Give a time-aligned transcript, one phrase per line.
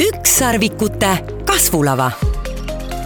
[0.00, 2.10] ükssarvikute kasvulava.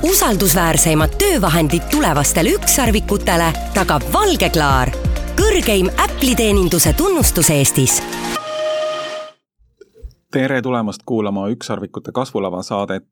[0.02, 4.88] usaldusväärseimad töövahendid tulevastele ükssarvikutele tagab Valge Klaar,
[5.37, 8.03] kõrgeim Apple'i-teeninduse tunnustus Eestis
[10.32, 13.08] tere tulemast kuulama Ükssarvikute kasvulava saadet.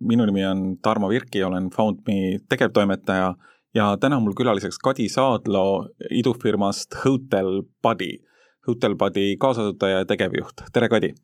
[0.00, 3.34] minu nimi on Tarmo Virki, olen FoundMe tegevtoimetaja
[3.74, 8.18] ja täna on mul külaliseks Kadi Saadlo idufirmast Hotel Buddy,
[8.66, 10.52] Hotel Buddy kaasasutaja ja tegevjuht.
[10.72, 11.14] tere, Kadi!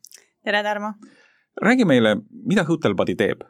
[0.43, 0.93] Tere, Tarmo!
[1.61, 2.15] räägi meile,
[2.47, 3.41] mida Hotel Buddy teeb?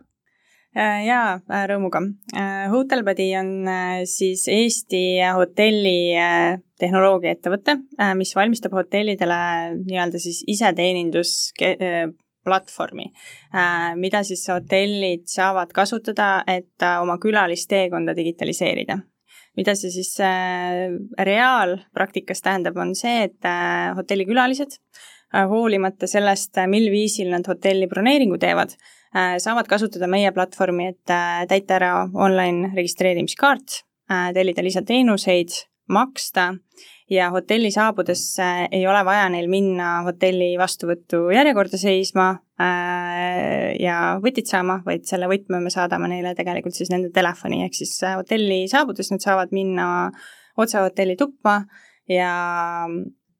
[0.77, 2.01] Äh, jaa, äh, rõõmuga.
[2.37, 3.51] Äh, Hotel Buddy on
[4.09, 6.13] siis Eesti hotelli
[6.79, 7.75] tehnoloogiaettevõte,
[8.17, 9.39] mis valmistab hotellidele
[9.81, 11.51] nii-öelda siis iseteenindus
[12.45, 13.09] platvormi,
[13.99, 19.01] mida siis hotellid saavad kasutada, et oma külalisteekonda digitaliseerida
[19.59, 20.13] mida see siis
[21.27, 23.49] reaalpraktikas tähendab, on see, et
[23.97, 24.77] hotellikülalised
[25.49, 28.73] hoolimata sellest, mil viisil nad hotelli broneeringu teevad,
[29.09, 33.79] Äh, saavad kasutada meie platvormi, et äh, täita ära online registreerimiskaart,
[34.11, 35.55] äh, tellida lisateenuseid,
[35.89, 36.51] maksta
[37.09, 38.21] ja hotelli saabudes
[38.69, 42.27] ei ole vaja neil minna hotelli vastuvõtu järjekorda seisma
[43.81, 47.95] ja võtit saama, vaid selle võtme me saadame neile tegelikult siis nende telefoni, ehk siis
[48.05, 49.87] hotelli saabudes nad saavad minna
[50.61, 51.63] otse hotelli tuppa
[52.05, 52.29] ja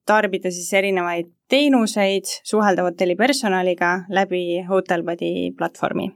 [0.10, 6.10] tarbida siis erinevaid teenuseid, suhelda hotelli personaliga läbi Hotelbuddy platvormi.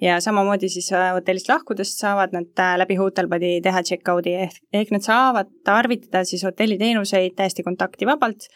[0.00, 4.90] ja samamoodi siis äh, hotellist lahkudes saavad nad äh, läbi Hotelbuddy teha check-out'i ehk, ehk
[4.92, 8.50] nad saavad tarvitada siis hotelliteenuseid täiesti kontaktivabalt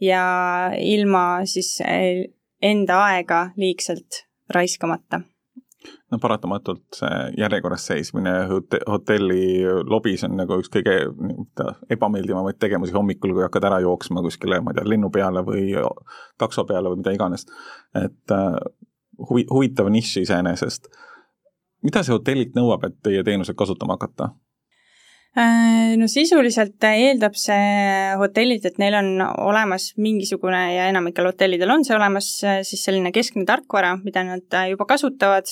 [0.00, 0.22] ja
[0.78, 2.24] ilma siis äh,
[2.62, 5.20] enda aega liigselt raiskamata
[6.12, 8.32] no paratamatult see järjekorras seismine
[8.88, 10.96] hotelli lobis on nagu üks kõige
[11.90, 15.70] ebameeldivamaid tegevusi hommikul, kui hakkad ära jooksma kuskile, ma ei tea, linnu peale või
[16.40, 17.46] takso peale või mida iganes.
[17.98, 18.58] et äh,
[19.28, 20.88] huvi, huvitav nišš iseenesest.
[21.82, 24.32] mida see hotellilt nõuab, et teie teenuseid kasutama hakata?
[25.32, 27.60] Äh, no sisuliselt eeldab see
[28.20, 33.08] hotellilt, et neil on olemas mingisugune ja enamikel hotellidel on see olemas, äh, siis selline
[33.16, 35.48] keskne tarkvara, mida nad äh, juba kasutavad,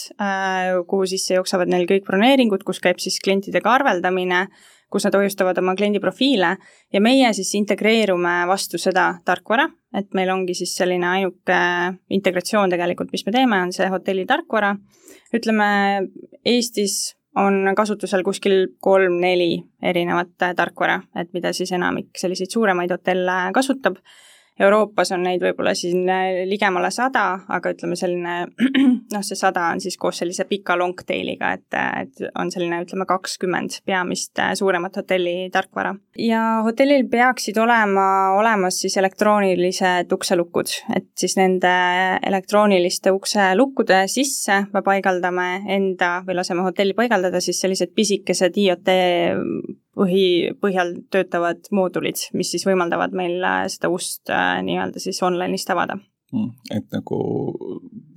[0.91, 4.43] kuhu sisse jooksevad neil kõik broneeringud, kus käib siis klientidega arveldamine,
[4.93, 6.51] kus nad hoiustavad oma kliendi profiile
[6.93, 9.65] ja meie siis integreerume vastu seda tarkvara,
[9.97, 11.63] et meil ongi siis selline ainuke
[12.19, 14.75] integratsioon tegelikult, mis me teeme, on see hotelli tarkvara.
[15.33, 15.71] ütleme,
[16.45, 24.01] Eestis on kasutusel kuskil kolm-neli erinevat tarkvara, et mida siis enamik selliseid suuremaid hotelle kasutab
[24.61, 28.35] Euroopas on neid võib-olla siin äh, ligemale sada, aga ütleme, selline
[29.15, 33.07] noh, see sada on siis koos sellise pika long tail'iga, et, et on selline, ütleme,
[33.09, 35.95] kakskümmend peamist äh, suuremat hotelli tarkvara.
[36.21, 38.07] ja hotellil peaksid olema
[38.37, 41.73] olemas siis elektroonilised ukselukud, et siis nende
[42.27, 48.93] elektrooniliste ukselukkude sisse me paigaldame enda või laseme hotelli paigaldada siis sellised pisikesed IoT
[49.97, 55.71] põhi, põhjal töötavad moodulid, mis siis võimaldavad meil äh, seda ust äh, nii-öelda siis online'ist
[55.75, 55.99] avada
[56.33, 56.51] mm,.
[56.77, 57.21] et nagu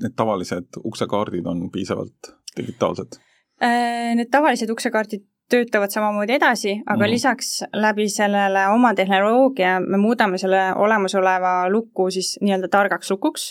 [0.03, 3.19] need tavalised uksekaardid on piisavalt digitaalsed?
[3.63, 7.09] Äh, need tavalised uksekaardid töötavad samamoodi edasi, aga mm.
[7.12, 13.50] lisaks läbi sellele oma tehnoloogia me muudame selle olemasoleva luku siis nii-öelda targaks lukuks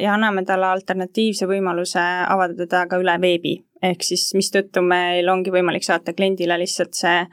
[0.00, 3.56] ja anname talle alternatiivse võimaluse avada teda ka üle veebi.
[3.82, 7.26] ehk siis mistõttu meil ongi võimalik saata kliendile lihtsalt see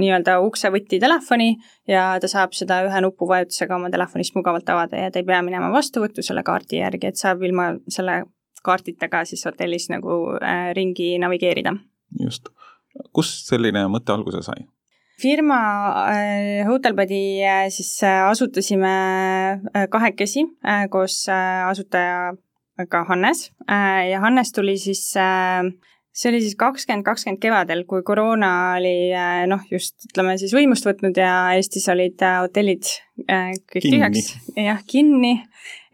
[0.00, 1.54] nii-öelda uksevõti telefoni
[1.88, 5.70] ja ta saab seda ühe nupuvajutusega oma telefonist mugavalt avada ja ta ei pea minema
[5.74, 8.22] vastuvõttu selle kaardi järgi, et saab ilma selle
[8.64, 11.76] kaardita ka siis hotellis nagu äh, ringi navigeerida.
[12.20, 12.52] just.
[13.16, 14.66] kust selline mõte alguse sai?
[15.20, 15.58] firma
[16.08, 18.92] äh, Hotelbuddy äh, siis äh, asutasime
[19.90, 20.46] kahekesi
[20.90, 21.26] koos
[21.68, 23.50] asutajaga Hannes
[24.10, 25.12] ja Hannes tuli siis
[26.12, 30.86] see oli siis kakskümmend kakskümmend kevadel, kui koroona oli äh, noh, just ütleme siis võimust
[30.86, 32.90] võtnud ja Eestis olid äh, hotellid
[33.28, 35.36] äh, kõik tühjaks, jah, kinni.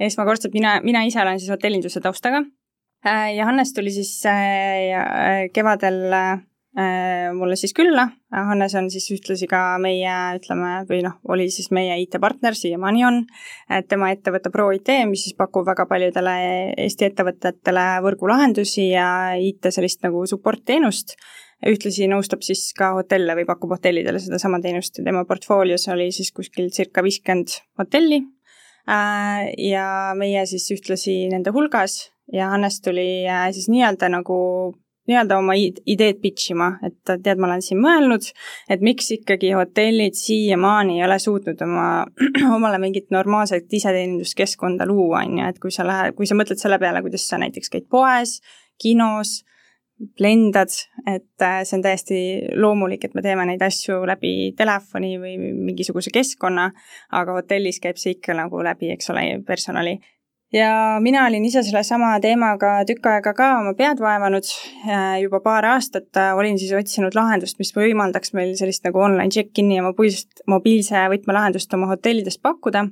[0.00, 2.44] esmakordselt mina, mina ise olen siis hotellinduse taustaga.
[3.06, 4.18] ja Hannes tuli siis
[5.54, 6.00] kevadel
[6.76, 8.02] mulle siis külla,
[8.36, 13.22] Hannes on siis ühtlasi ka meie, ütleme, või noh, oli siis meie IT-partner, siiamaani on,
[13.72, 16.36] et tema ettevõte ProIT, mis siis pakub väga paljudele
[16.84, 19.08] Eesti ettevõtetele võrgulahendusi ja
[19.40, 21.16] IT sellist nagu support teenust,
[21.64, 26.32] ühtlasi nõustab siis ka hotelle või pakub hotellidele sedasama teenust ja tema portfoolios oli siis
[26.36, 28.20] kuskil circa viiskümmend hotelli.
[28.86, 34.36] Äh, ja meie siis ühtlasi nende hulgas ja Hannes tuli äh, siis nii-öelda nagu
[35.06, 38.28] nii-öelda oma ideed pitch ima, et tead, ma olen siin mõelnud,
[38.72, 41.88] et miks ikkagi hotellid siiamaani ei ole suutnud oma,
[42.56, 46.80] omale mingit normaalset iseteeninduskeskkonda luua, on ju, et kui sa lähed, kui sa mõtled selle
[46.82, 48.40] peale, kuidas sa näiteks käid poes,
[48.82, 49.40] kinos,
[50.20, 50.72] lendad,
[51.08, 52.18] et äh, see on täiesti
[52.60, 56.66] loomulik, et me teeme neid asju läbi telefoni või mingisuguse keskkonna,
[57.16, 59.96] aga hotellis käib see ikka nagu läbi, eks ole, personali
[60.54, 64.46] ja mina olin ise sellesama teemaga tükk aega ka oma pead vaevanud,
[65.22, 69.80] juba paar aastat äh, olin siis otsinud lahendust, mis võimaldaks meil sellist nagu online check-in'i
[69.80, 72.86] ja mobiilset, mobiilse võtmelahendust oma hotellides pakkuda.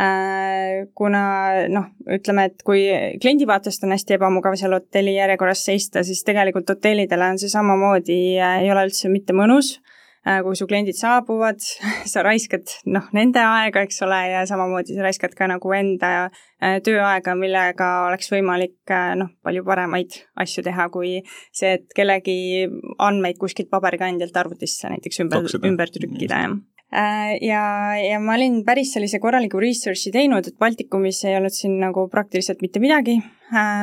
[0.00, 1.22] Äh, kuna
[1.68, 2.86] noh, ütleme, et kui
[3.20, 8.20] kliendi vaatest on hästi ebamugav seal hotelli järjekorras seista, siis tegelikult hotellidele on see samamoodi,
[8.40, 9.74] äh, ei ole üldse mitte mõnus.
[9.76, 11.62] Äh, kui su kliendid saabuvad,
[12.12, 16.78] sa raiskad noh, nende aega, eks ole, ja samamoodi sa raiskad ka nagu enda äh,
[16.84, 22.66] tööaega, millega oleks võimalik äh, noh, palju paremaid asju teha, kui see, et kellegi
[23.00, 26.60] andmeid kuskilt paberkandjalt arvutisse näiteks ümber, ümber trükkida, jah.
[26.90, 27.62] Ja,
[28.02, 32.64] ja ma olin päris sellise korraliku research'i teinud, et Baltikumis ei olnud siin nagu praktiliselt
[32.64, 33.14] mitte midagi,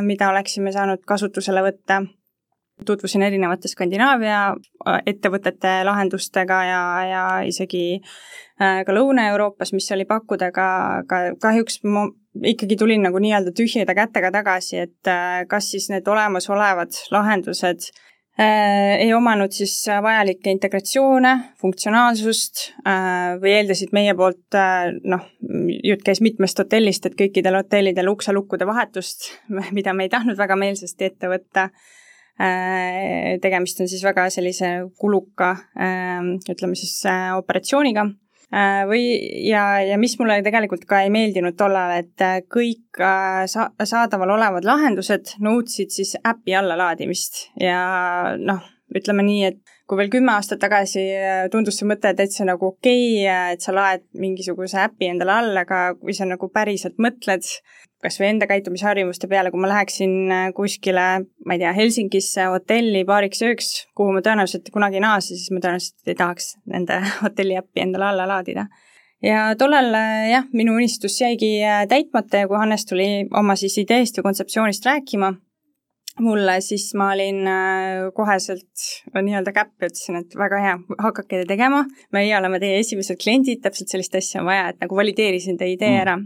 [0.03, 2.01] mida oleksime saanud kasutusele võtta
[2.85, 10.51] tutvusin erinevate Skandinaavia äh, ettevõtete lahendustega ja, ja isegi äh, ka Lõuna-Euroopas, mis oli pakkuda,
[10.53, 10.67] aga,
[11.03, 12.07] aga kahjuks ma
[12.37, 17.89] ikkagi tulin nagu nii-öelda tühjade kätega tagasi, et äh, kas siis need olemasolevad lahendused
[18.37, 19.71] ei omanud siis
[20.05, 22.67] vajalikke integratsioone, funktsionaalsust
[23.41, 24.53] või eeldasid meie poolt
[25.09, 25.23] noh,
[25.81, 29.31] jutt käis mitmest hotellist, et kõikidel hotellidel ukselukkude vahetust,
[29.79, 31.71] mida me ei tahtnud väga meelsasti ette võtta
[32.37, 34.69] tegemist on siis väga sellise
[34.99, 38.05] kuluka, ähm, ütleme siis äh, operatsiooniga.
[38.47, 39.01] Äh, või,
[39.43, 43.01] ja, ja mis mulle tegelikult ka ei meeldinud tollal, et kõik
[43.51, 47.81] sa-, saadaval olevad lahendused nõudsid siis äpi allalaadimist ja
[48.39, 48.61] noh,
[48.95, 51.03] ütleme nii, et kui veel kümme aastat tagasi
[51.51, 55.93] tundus see mõte täitsa nagu okei okay,, et sa laed mingisuguse äpi endale alla, aga
[55.99, 57.47] kui sa nagu päriselt mõtled,
[58.03, 61.05] kas või enda käitumisharjumuste peale, kui ma läheksin äh, kuskile,
[61.45, 65.63] ma ei tea, Helsingisse hotelli paariks ööks, kuhu ma tõenäoliselt kunagi ei naase, siis ma
[65.63, 68.67] tõenäoliselt ei tahaks nende hotelli äppi endale alla laadida.
[69.23, 73.77] ja tollal äh, jah, minu unistus jäigi äh, täitmata ja kui Hannes tuli oma siis
[73.81, 75.33] ideest ja kontseptsioonist rääkima
[76.23, 77.43] mulle, siis ma olin
[78.15, 81.83] koheselt nii-öelda käpp ja ütlesin, et väga hea, hakake tegema,
[82.15, 85.93] meie oleme teie esimesed kliendid, täpselt sellist asja on vaja, et nagu valideerisin teie idee
[85.93, 86.01] mm.
[86.05, 86.17] ära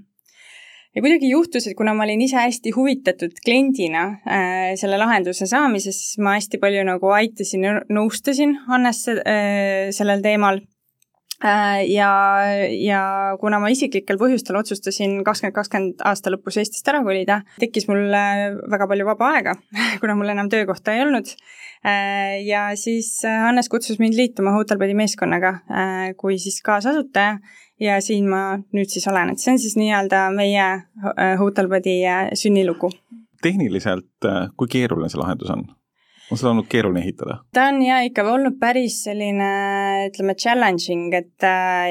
[0.96, 5.98] ja kuidagi juhtus, et kuna ma olin ise hästi huvitatud kliendina äh, selle lahenduse saamises,
[6.04, 10.81] siis ma hästi palju nagu aitasin ja nõustasin Hannes äh, sellel teemal äh,.
[11.42, 12.12] Ja,
[12.70, 13.02] ja
[13.42, 18.52] kuna ma isiklikel põhjustel otsustasin kakskümmend kakskümmend aasta lõpus Eestist ära kolida, tekkis mul äh,
[18.72, 19.56] väga palju vaba aega
[20.04, 21.34] kuna mul enam töökohta ei olnud
[21.86, 22.38] äh,.
[22.46, 27.40] ja siis äh, Hannes kutsus mind liituma Hotelbedi meeskonnaga äh, kui siis kaasasutaja
[27.82, 28.44] ja siin ma
[28.76, 32.92] nüüd siis olen, et see on siis nii-öelda meie äh, Hotelbedi äh, sünnilugu.
[33.42, 35.66] tehniliselt, äh, kui keeruline see lahendus on?
[36.32, 37.40] On seda olnud keeruline ehitada?
[37.54, 39.50] ta on ja ikka olnud päris selline,
[40.10, 41.48] ütleme, challenging, et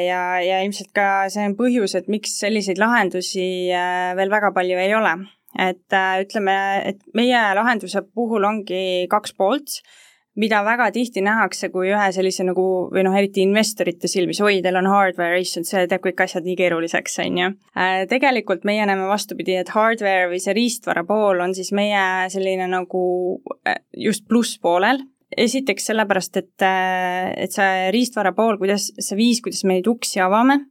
[0.06, 3.46] ja, ja ilmselt ka see on põhjus, et miks selliseid lahendusi
[4.18, 5.14] veel väga palju ei ole.
[5.60, 6.56] et ütleme,
[6.86, 9.80] et meie lahenduse puhul ongi kaks poolt
[10.38, 14.78] mida väga tihti nähakse kui ühe sellise nagu või noh, eriti investorite silmis, oi, teil
[14.78, 17.52] on hardware, issand, see teeb kõik asjad nii keeruliseks, on ju.
[17.74, 22.68] Äh, tegelikult meie näeme vastupidi, et hardware või see riistvara pool on siis meie selline
[22.70, 23.04] nagu
[23.66, 29.64] äh, just plusspoolel, esiteks sellepärast, et, äh, et see riistvara pool, kuidas, see viis, kuidas
[29.66, 30.62] me neid uksi avame,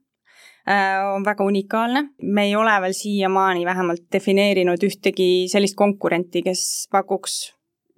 [0.69, 2.01] on väga unikaalne.
[2.21, 6.61] me ei ole veel siiamaani vähemalt defineerinud ühtegi sellist konkurenti, kes
[6.91, 7.39] pakuks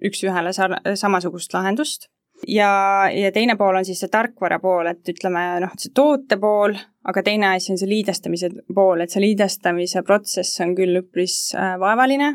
[0.08, 2.08] üks-ühele sar-, samasugust lahendust.
[2.48, 6.74] ja, ja teine pool on siis see tarkvara pool, et ütleme noh, see toote pool,
[7.08, 11.76] aga teine asi on see liidestamise pool, et see liidestamise protsess on küll üpris äh,
[11.78, 12.30] vaevaline,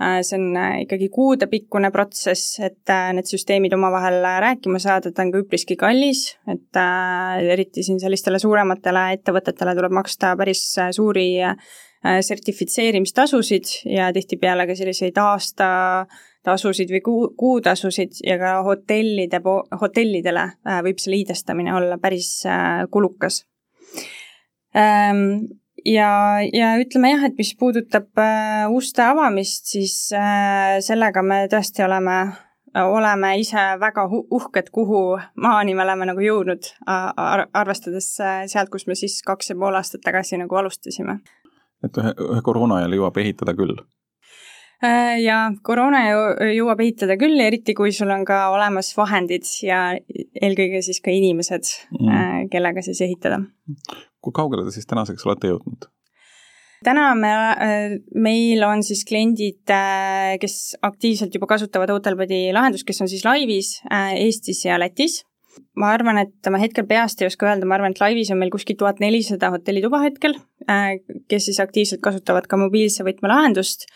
[0.00, 5.32] äh, see on äh, ikkagi kuudepikkune protsess, et need süsteemid omavahel rääkima saada, ta on
[5.32, 6.80] ka üpriski kallis, et
[7.54, 10.66] eriti siin sellistele suurematele ettevõtetele tuleb maksta päris
[10.96, 11.30] suuri
[12.00, 15.66] sertifitseerimistasusid ja tihtipeale ka selliseid aasta
[16.46, 19.40] tasusid või kuu, kuutasusid ja ka hotellide
[19.80, 23.42] hotellidele äh, võib see liidestamine olla päris äh, kulukas.
[24.76, 25.50] Ähm,
[25.84, 26.10] ja,
[26.52, 29.96] ja ütleme jah, et mis puudutab äh, uste avamist, siis
[30.86, 32.20] sellega me tõesti oleme
[32.70, 35.00] oleme ise väga uhked, kuhu
[35.42, 40.38] maani me oleme nagu jõudnud, arvestades sealt, kus me siis kaks ja pool aastat tagasi
[40.38, 41.18] nagu alustasime.
[41.82, 43.74] et ühe, ühe koroona ajal jõuab ehitada küll
[45.20, 46.02] ja koroona
[46.54, 49.90] jõuab ehitada küll, eriti kui sul on ka olemas vahendid ja
[50.40, 51.68] eelkõige siis ka inimesed
[51.98, 53.42] mm., kellega siis ehitada.
[54.20, 55.88] kui kaugele te siis tänaseks olete jõudnud?
[56.84, 57.32] täna me,
[58.16, 59.68] meil on siis kliendid,
[60.40, 63.74] kes aktiivselt juba kasutavad Hotelbedi lahendust, kes on siis laivis
[64.16, 65.20] Eestis ja Lätis
[65.78, 68.52] ma arvan, et ma hetkel peast ei oska öelda, ma arvan, et laivis on meil
[68.52, 70.36] kuskil tuhat nelisada hotellituba hetkel,
[70.70, 70.96] äh,
[71.30, 73.88] kes siis aktiivselt kasutavad ka mobiilse võtmelahendust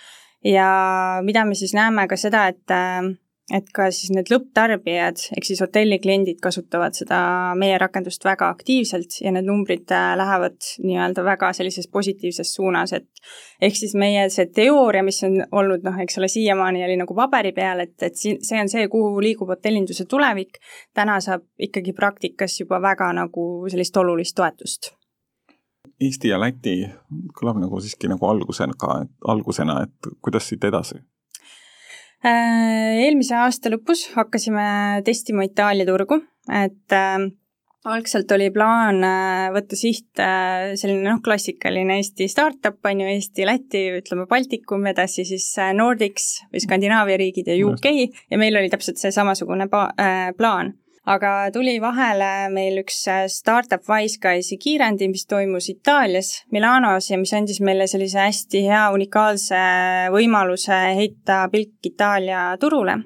[0.44, 3.14] ja mida me siis näeme ka seda, et äh,
[3.52, 7.18] et ka siis need lõpptarbijad, ehk siis hotelli kliendid kasutavad seda
[7.60, 13.08] meie rakendust väga aktiivselt ja need numbrid äh, lähevad nii-öelda väga sellises positiivses suunas, et
[13.60, 17.52] ehk siis meie see teooria, mis on olnud noh, eks ole, siiamaani oli nagu paberi
[17.52, 20.62] peal, et, et siin, see on see, kuhu liigub hotellinduse tulevik,
[20.96, 24.94] täna saab ikkagi praktikas juba väga nagu sellist olulist toetust
[26.02, 26.80] Eesti ja Läti
[27.38, 28.74] kõlab nagu siiski nagu algusena,
[29.30, 30.98] algusena, et kuidas siit edasi?
[32.24, 37.26] Äh, eelmise aasta lõpus hakkasime testima Itaalia turgu, et äh,
[37.84, 44.24] algselt oli plaan äh, võtta siht selline noh, klassikaline Eesti startup, on ju, Eesti-Läti, ütleme
[44.30, 49.68] Baltikum, edasi siis Nordics või Skandinaavia riigid ja UK ja meil oli täpselt see samasugune
[49.68, 49.92] pa-,
[50.38, 50.72] plaan
[51.04, 57.34] aga tuli vahele meil üks äh, startup Wiseguys'i kiirendi, mis toimus Itaalias, Milanos ja mis
[57.36, 59.58] andis meile sellise hästi hea unikaalse
[60.14, 62.96] võimaluse heita pilk Itaalia turule.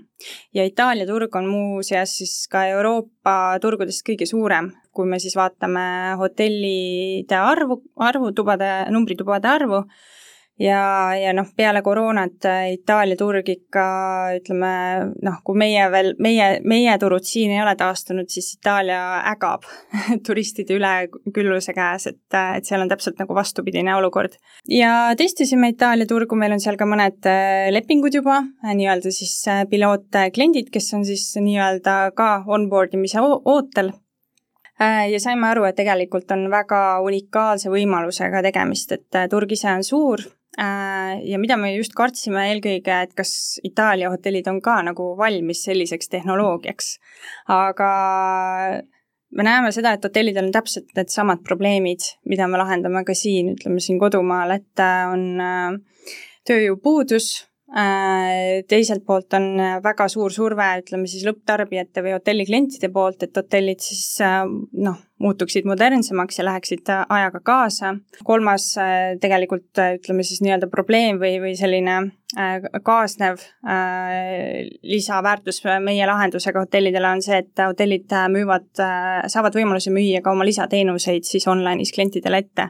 [0.55, 6.15] ja Itaalia turg on muuseas siis ka Euroopa turgudest kõige suurem, kui me siis vaatame
[6.19, 9.85] hotellide arvu, arvu, tubade, numbritubade arvu
[10.59, 13.85] ja, ja noh, peale koroonat äh, Itaalia turg ikka
[14.39, 14.71] ütleme
[15.25, 19.01] noh, kui meie veel, meie, meie turud siin ei ole taastunud, siis Itaalia
[19.33, 19.67] ägab
[20.27, 24.39] turistide ülekülluse käes, et, et seal on täpselt nagu vastupidine olukord.
[24.71, 29.41] ja testisime Itaalia turgu, meil on seal ka mõned äh, lepingud juba, äh, nii-öelda siis
[29.71, 33.95] pilootkliendid, kes on siis nii-öelda ka onboard imise ootel
[34.79, 40.23] ja saime aru, et tegelikult on väga unikaalse võimalusega tegemist, et turg ise on suur,
[40.23, 45.61] Äh, ja mida me just kartsime eelkõige, et kas Itaalia hotellid on ka nagu valmis
[45.67, 46.89] selliseks tehnoloogiaks.
[47.53, 47.91] aga
[49.31, 53.81] me näeme seda, et hotellidel on täpselt needsamad probleemid, mida me lahendame ka siin, ütleme
[53.85, 56.17] siin kodumaal, et äh, on äh,
[56.49, 63.27] tööjõupuudus, Äh, teiselt poolt on äh, väga suur surve, ütleme siis lõpptarbijate või hotelliklientide poolt,
[63.27, 64.41] et hotellid siis äh,
[64.81, 67.93] noh, muutuksid modernsemaks ja läheksid ajaga kaasa.
[68.25, 68.71] kolmas
[69.21, 71.97] tegelikult ütleme siis nii-öelda probleem või, või selline
[72.87, 73.43] kaasnev
[74.87, 78.69] lisaväärtus meie lahendusega hotellidele on see, et hotellid müüvad,
[79.27, 82.69] saavad võimaluse müüa ka oma lisateenuseid siis online'is klientidele ette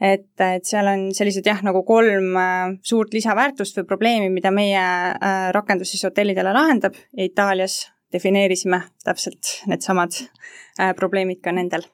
[0.00, 4.80] et, et seal on sellised jah, nagu kolm äh, suurt lisaväärtust või probleemi, mida meie
[4.80, 11.86] äh, rakendus siis hotellidele lahendab ja Itaalias defineerisime täpselt needsamad äh, probleemid ka nendel.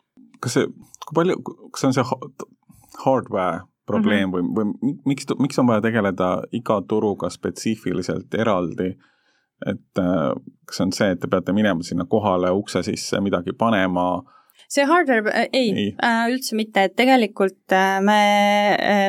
[0.42, 0.66] kas see,
[1.06, 2.08] kui palju, kas see on see
[3.04, 4.50] hardware probleem mm -hmm.
[4.56, 8.92] või, või miks, miks on vaja tegeleda iga turuga spetsiifiliselt eraldi,
[9.66, 9.98] et
[10.66, 14.22] kas see on see, et te peate minema sinna kohale ukse sisse midagi panema,
[14.72, 18.20] see hardware äh,, ei, ei., äh, üldse mitte, et tegelikult äh, me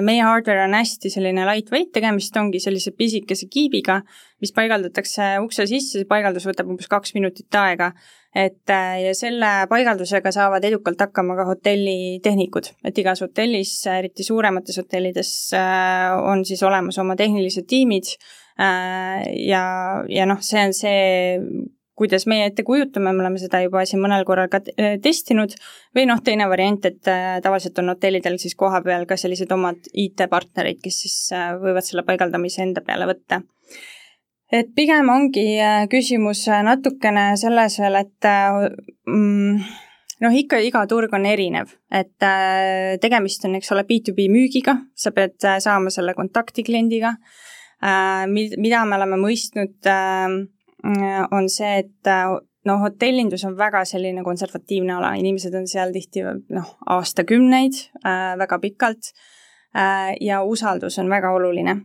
[0.04, 4.02] meie hardware on hästi selline lightweight, tegemist ongi sellise pisikese kiibiga,
[4.44, 7.94] mis paigaldatakse ukse sisse, see paigaldus võtab umbes kaks minutit aega.
[8.36, 15.32] et ja selle paigaldusega saavad edukalt hakkama ka hotellitehnikud, et igas hotellis, eriti suuremates hotellides,
[16.26, 18.10] on siis olemas oma tehnilised tiimid
[18.58, 19.64] ja,
[20.10, 20.98] ja noh, see on see
[21.98, 25.54] kuidas meie ette kujutame, me oleme seda juba siin mõnel korral ka äh, testinud,
[25.96, 30.82] või noh, teine variant, et äh, tavaliselt on hotellidel siis kohapeal ka sellised omad IT-partnerid,
[30.84, 33.44] kes siis äh, võivad selle paigaldamise enda peale võtta.
[34.54, 35.46] et pigem ongi
[35.90, 38.28] küsimus natukene selles veel, et
[39.10, 39.64] mm,
[40.26, 42.28] noh, ikka iga turg on erinev, et
[43.02, 47.16] tegemist on, eks ole, B2B müügiga, sa pead saama selle kontakti kliendiga,
[48.30, 50.53] mida me oleme mõistnud Äh,
[51.32, 52.34] on see, et äh,
[52.68, 58.60] noh, hotellindus on väga selline konservatiivne ala, inimesed on seal tihti noh, aastakümneid äh,, väga
[58.64, 59.12] pikalt
[59.76, 61.82] äh, ja usaldus on väga oluline.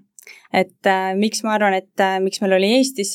[0.52, 3.14] et äh, miks ma arvan, et äh, miks meil oli Eestis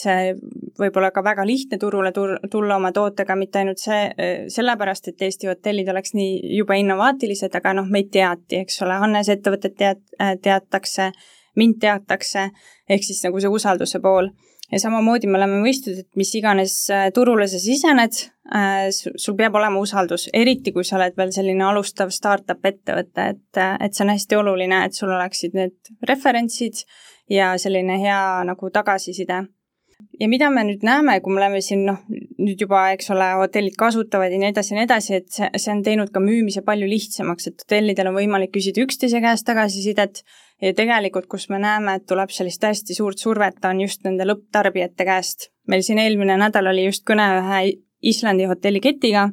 [0.80, 4.08] võib-olla ka väga lihtne turule tur-, tulla oma tootega, mitte ainult see,
[4.50, 9.30] sellepärast, et Eesti hotellid oleks nii jube innovaatilised, aga noh, meid teati, eks ole, Hannes
[9.30, 11.12] ettevõtet teat-, teatakse,
[11.56, 12.48] mind teatakse,
[12.90, 14.32] ehk siis nagu see usalduse pool
[14.74, 19.56] ja samamoodi me oleme mõistnud, et mis iganes äh, turule sa sisened, äh, sul peab
[19.60, 24.14] olema usaldus, eriti kui sa oled veel selline alustav startup ettevõte, et, et see on
[24.14, 26.86] hästi oluline, et sul oleksid need referentsid
[27.32, 29.44] ja selline hea nagu tagasiside
[30.20, 32.00] ja mida me nüüd näeme, kui me oleme siin noh,
[32.40, 35.74] nüüd juba, eks ole, hotellid kasutavad ja nii edasi ja nii edasi, et see, see
[35.74, 40.24] on teinud ka müümise palju lihtsamaks, et hotellidel on võimalik küsida üksteise käest tagasisidet.
[40.64, 45.08] Ja tegelikult, kus me näeme, et tuleb sellist hästi suurt survet, on just nende lõpptarbijate
[45.08, 45.50] käest.
[45.68, 47.64] meil siin eelmine nädal oli just kõne ühe
[48.04, 49.30] Islandi hotelliketiga,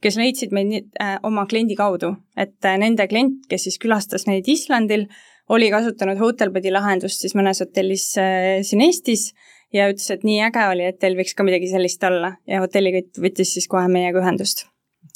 [0.00, 4.48] kes leidsid meid äh, oma kliendi kaudu, et äh, nende klient, kes siis külastas neid
[4.48, 5.06] Islandil,
[5.52, 9.32] oli kasutanud Hotelbedi lahendust siis mõnes hotellis äh, siin Eestis
[9.74, 12.34] ja ütles, et nii äge oli, et teil võiks ka midagi sellist olla.
[12.46, 14.66] ja hotellikett võttis siis kohe meiega ühendust,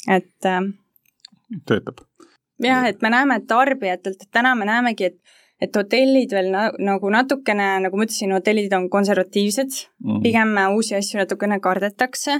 [0.07, 0.61] et äh,
[1.65, 2.05] töötab.
[2.63, 7.09] jah, et me näeme tarbijatelt, et täna me näemegi, et et hotellid veel na nagu
[7.11, 9.81] natukene, nagu ma ütlesin, hotellid on konservatiivsed.
[10.05, 12.37] Mm, pigem uusi asju natukene kardetakse,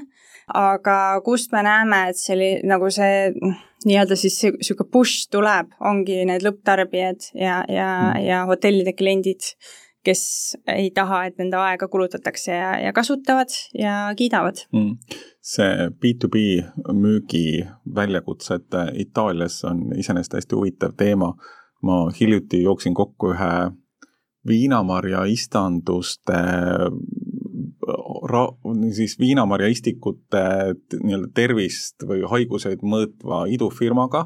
[0.55, 0.95] aga
[1.25, 3.27] kust me näeme, et see oli nagu see
[3.85, 9.51] nii-öelda siis niisugune push tuleb, ongi need lõpptarbijad ja, ja mm, ja hotellide kliendid
[10.05, 10.21] kes
[10.71, 14.63] ei taha, et nende aega kulutatakse ja, ja kasutavad ja kiidavad.
[14.73, 14.97] Mm..
[15.41, 16.43] see B2B
[16.93, 17.65] müügi
[17.95, 21.33] väljakutsed Itaalias on iseenesest hästi huvitav teema.
[21.81, 23.51] ma hiljuti jooksin kokku ühe
[24.47, 26.39] viinamarja istanduste
[28.31, 28.53] ra-,
[28.95, 30.43] siis viinamarja istikute
[31.03, 34.25] nii-öelda tervist või haiguseid mõõtva idufirmaga,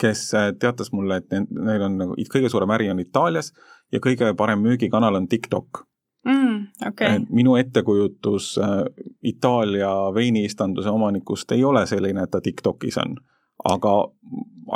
[0.00, 0.30] kes
[0.60, 3.52] teatas mulle, et neil on nagu kõige suurem äri on Itaalias
[3.92, 5.84] ja kõige parem müügikanal on TikTok
[6.24, 6.66] mm,.
[6.88, 7.20] Okay.
[7.30, 8.84] minu ettekujutus äh,
[9.22, 13.18] Itaalia veiniistanduse omanikust ei ole selline, et ta TikTokis on,
[13.64, 13.96] aga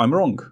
[0.03, 0.45] I m wrong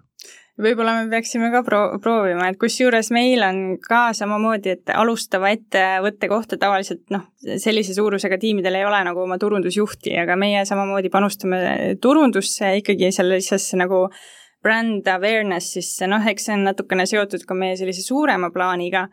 [0.54, 6.30] võib-olla me peaksime ka pro-, proovima, et kusjuures meil on ka samamoodi, et alustava ettevõtte
[6.30, 7.24] kohta tavaliselt noh,
[7.58, 11.58] sellise suurusega tiimidel ei ole nagu oma turundusjuhti, aga meie samamoodi panustame
[12.02, 14.22] turundusse ikkagi sellisesse nagu äh,
[14.64, 19.04] brand awareness, siis noh, eks see on natukene seotud ka meie sellise suurema plaaniga,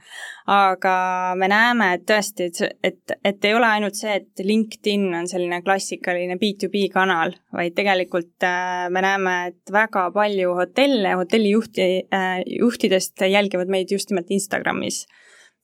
[0.51, 0.95] aga
[1.39, 5.61] me näeme, et tõesti, et, et, et ei ole ainult see, et LinkedIn on selline
[5.65, 13.27] klassikaline B2B kanal, vaid tegelikult äh, me näeme, et väga palju hotelle, hotellijuhti, äh, juhtidest
[13.27, 15.03] jälgivad meid just nimelt Instagramis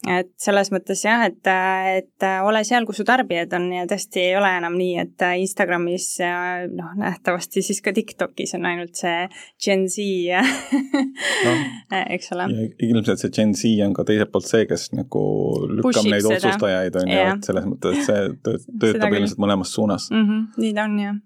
[0.05, 1.49] et selles mõttes jah, et,
[1.97, 6.05] et ole seal, kus su tarbijad on ja tõesti ei ole enam nii, et Instagramis
[6.21, 6.33] ja
[6.69, 9.25] noh, nähtavasti siis ka TikTokis on ainult see
[9.63, 11.55] Gen Z ja no,
[12.15, 12.49] eks ole.
[12.85, 15.23] ilmselt see Gen Z on ka teiselt poolt see, kes nagu
[15.71, 16.37] lükkab Pushib neid seda.
[16.37, 20.27] otsustajaid, on ju, et selles mõttes see töötab ilmselt mõlemas suunas mm.
[20.27, 21.17] -hmm, nii ta on, jah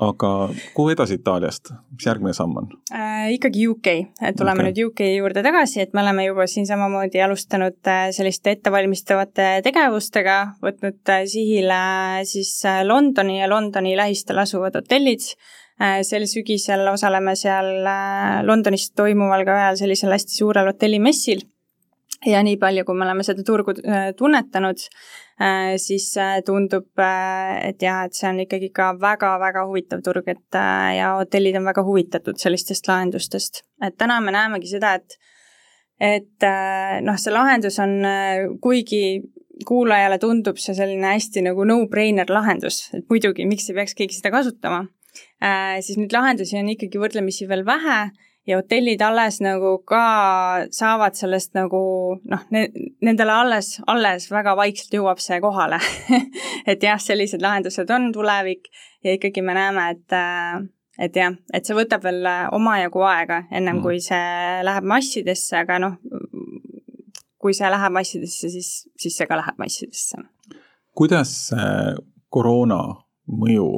[0.00, 0.28] aga
[0.74, 3.32] kuhu edasi Itaaliast, mis järgmine samm on äh,?
[3.34, 3.88] ikkagi UK,
[4.24, 4.70] et tuleme okay.
[4.70, 10.38] nüüd UK juurde tagasi, et me oleme juba siin samamoodi alustanud äh, selliste ettevalmistavate tegevustega,
[10.64, 11.80] võtnud äh, sihile
[12.28, 15.34] siis äh, Londoni ja Londoni lähistel asuvad hotellid.
[16.06, 17.80] sel sügisel osaleme seal
[18.46, 21.40] Londonis toimuval ka ühel sellisel hästi suurel hotellimessil
[22.28, 23.74] ja nii palju, kui me oleme seda turgu
[24.16, 25.21] tunnetanud, Äh,
[25.80, 30.58] siis äh, tundub, äh, et jah, et see on ikkagi ka väga-väga huvitav turg, et
[30.96, 33.62] ja hotellid on väga huvitatud sellistest lahendustest.
[33.82, 35.18] et täna me näemegi seda, et
[36.02, 36.44] et
[37.06, 37.92] noh, see lahendus on,
[38.62, 39.22] kuigi
[39.66, 44.32] kuulajale tundub see selline hästi nagu no-brainer lahendus, et muidugi, miks ei peaks keegi seda
[44.34, 44.80] kasutama,
[45.78, 48.00] siis neid lahendusi on ikkagi võrdlemisi veel vähe
[48.46, 50.02] ja hotellid alles nagu ka
[50.74, 51.82] saavad sellest nagu
[52.18, 52.66] noh ne,,
[53.04, 55.78] nendele alles, alles väga vaikselt jõuab see kohale
[56.70, 58.70] et jah, sellised lahendused on tulevik
[59.04, 60.16] ja ikkagi me näeme, et
[60.98, 63.84] et jah, et see võtab veel omajagu aega, ennem mm.
[63.84, 65.96] kui see läheb massidesse, aga noh,
[67.42, 70.20] kui see läheb massidesse, siis, siis see ka läheb massidesse.
[70.98, 71.32] kuidas
[72.32, 72.82] koroona
[73.28, 73.70] mõju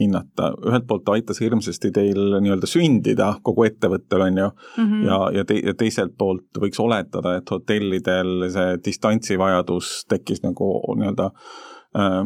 [0.00, 5.04] hinnata, ühelt poolt aitas hirmsasti teil nii-öelda sündida kogu ettevõttel, on ju mm, -hmm.
[5.08, 11.30] ja, ja te-, ja teiselt poolt võiks oletada, et hotellidel see distantsivajadus tekkis nagu nii-öelda
[11.30, 12.18] äh,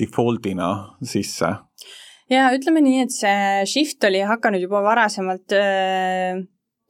[0.00, 0.70] default'ina
[1.02, 1.52] sisse.
[2.30, 6.40] jaa, ütleme nii, et see shift oli hakanud juba varasemalt öö,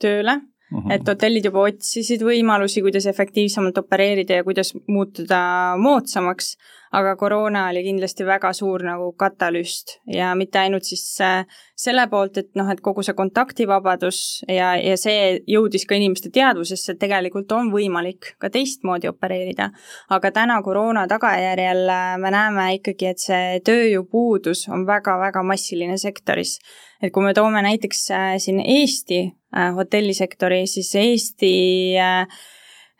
[0.00, 0.92] tööle Mm -hmm.
[0.94, 5.40] et hotellid juba otsisid võimalusi, kuidas efektiivsemalt opereerida ja kuidas muutuda
[5.78, 6.56] moodsamaks,
[6.92, 12.38] aga koroona oli kindlasti väga suur nagu katalüst ja mitte ainult siis äh, selle poolt,
[12.38, 17.50] et noh, et kogu see kontaktivabadus ja, ja see jõudis ka inimeste teadvusesse, et tegelikult
[17.52, 19.70] on võimalik ka teistmoodi opereerida.
[20.08, 26.58] aga täna koroona tagajärjel äh, me näeme ikkagi, et see tööjõupuudus on väga-väga massiline sektoris.
[27.02, 29.39] et kui me toome näiteks äh, siin Eesti
[29.76, 31.52] hotellisektori, siis Eesti
[31.98, 32.40] äh,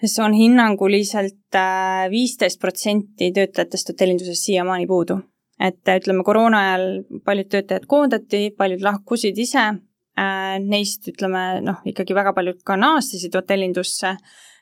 [0.03, 1.59] see on hinnanguliselt
[2.11, 5.21] viisteist protsenti töötajatest hotellinduses siiamaani puudu.
[5.61, 6.85] et ütleme, koroona ajal
[7.25, 9.67] paljud töötajad koondati, paljud lahkusid ise,
[10.65, 14.15] neist ütleme noh, ikkagi väga paljud ka naastisid hotellindusse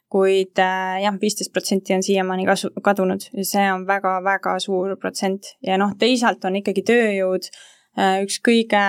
[0.08, 5.52] kuid äh, jah, viisteist protsenti on siiamaani kasu, kadunud ja see on väga-väga suur protsent
[5.64, 7.58] ja noh, teisalt on ikkagi tööjõud äh,
[7.98, 8.80] üks kõige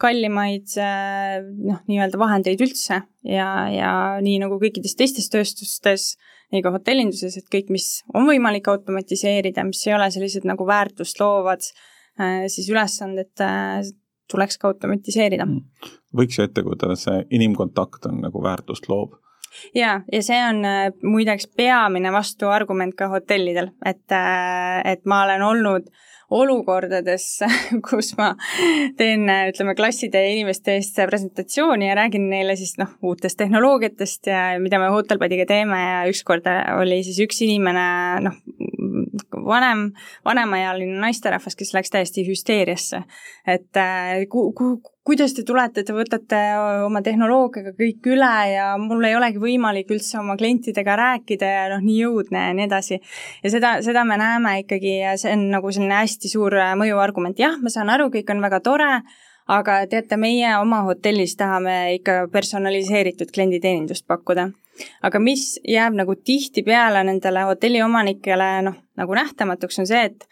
[0.00, 3.02] kallimaid äh, noh, nii-öelda vahendeid üldse.
[3.26, 6.14] Ja, ja nii nagu kõikides teistes tööstustes,
[6.54, 11.20] nii ka hotellinduses, et kõik, mis on võimalik automatiseerida, mis ei ole sellised nagu väärtust
[11.20, 11.66] loovad,
[12.50, 13.44] siis ülesanded
[14.30, 15.46] tuleks ka automatiseerida.
[16.16, 19.20] võiks ju ette kujutada, see inimkontakt on nagu väärtust loov
[19.74, 25.42] jaa, ja see on äh, muideks peamine vastuargument ka hotellidel, et, äh, et ma olen
[25.42, 25.90] olnud
[26.30, 27.26] olukordades,
[27.88, 28.32] kus ma
[28.98, 34.80] teen, ütleme, klasside inimeste eest presentatsiooni ja räägin neile siis noh, uutest tehnoloogiatest ja mida
[34.82, 36.46] me Hotelbadiga teeme ja ükskord
[36.78, 37.86] oli siis üks inimene
[38.26, 38.38] noh,
[39.32, 39.90] vanem,
[40.24, 43.02] vanemaealine naisterahvas, kes läks täiesti hüsteeriasse.
[43.46, 46.38] et äh, ku-, ku-, kuidas te tulete, te võtate
[46.84, 51.82] oma tehnoloogiaga kõik üle ja mul ei olegi võimalik üldse oma klientidega rääkida ja noh,
[51.84, 53.00] nii õudne ja nii edasi.
[53.42, 57.58] ja seda, seda me näeme ikkagi ja see on nagu selline hästi suur mõjuargument, jah,
[57.62, 58.90] ma saan aru, kõik on väga tore,
[59.50, 64.50] aga teate, meie oma hotellis tahame ikka personaliseeritud klienditeenindust pakkuda
[65.06, 70.28] aga mis jääb nagu tihtipeale nendele hotelliomanikele noh, nagu nähtamatuks, on see, et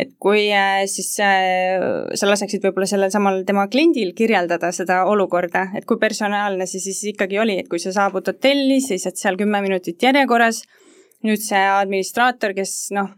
[0.00, 1.78] et kui äh, siis äh,
[2.16, 7.02] sa laseksid võib-olla sellel samal tema kliendil kirjeldada seda olukorda, et kui personaalne see siis
[7.12, 10.62] ikkagi oli, et kui sa saabud hotelli, seisad seal kümme minutit järjekorras,
[11.24, 13.12] nüüd see administraator, kes noh,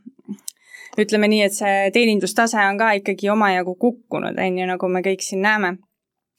[0.99, 5.25] ütleme nii, et see teenindustase on ka ikkagi omajagu kukkunud, on ju, nagu me kõik
[5.25, 5.77] siin näeme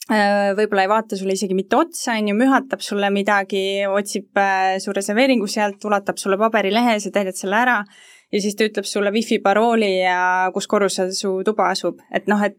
[0.08, 4.40] võib-olla ei vaata sulle isegi mitte otsa, on ju, mühatab sulle midagi, otsib
[4.82, 7.76] su reserveeringu sealt, ulatab sulle paberilehe, sa täidad selle ära
[8.32, 12.42] ja siis ta ütleb sulle wifi parooli ja kus korrusel su tuba asub, et noh,
[12.46, 12.58] et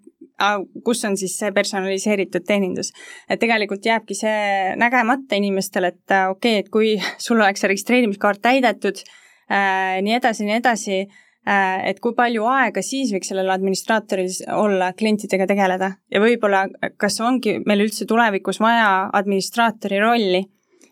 [0.85, 2.91] kus on siis see personaliseeritud teenindus.
[3.29, 8.41] et tegelikult jääbki see nägemata inimestel, et okei okay,, et kui sul oleks see registreerimiskaart
[8.41, 9.03] täidetud
[9.51, 14.91] äh,, nii edasi, nii edasi äh,, et kui palju aega siis võiks sellel administraatoril olla
[14.93, 15.87] klientidega tegeleda?
[16.13, 16.67] Ja võib-olla
[17.01, 20.43] kas ongi meil üldse tulevikus vaja administraatori rolli?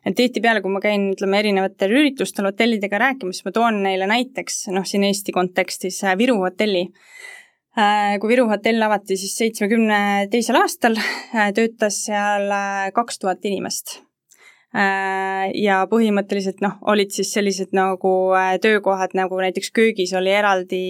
[0.08, 4.88] Et tihtipeale, kui ma käin, ütleme, erinevatel üritustel hotellidega rääkimas, ma toon neile näiteks, noh,
[4.88, 6.86] siin Eesti kontekstis äh, Viru hotelli.
[7.78, 12.48] Äh, kui Viru hotell avati siis seitsmekümne teisel aastal, äh, töötas seal
[12.96, 14.00] kaks tuhat inimest
[14.74, 18.12] ja põhimõtteliselt noh, olid siis sellised nagu
[18.62, 20.84] töökohad, nagu näiteks köögis oli eraldi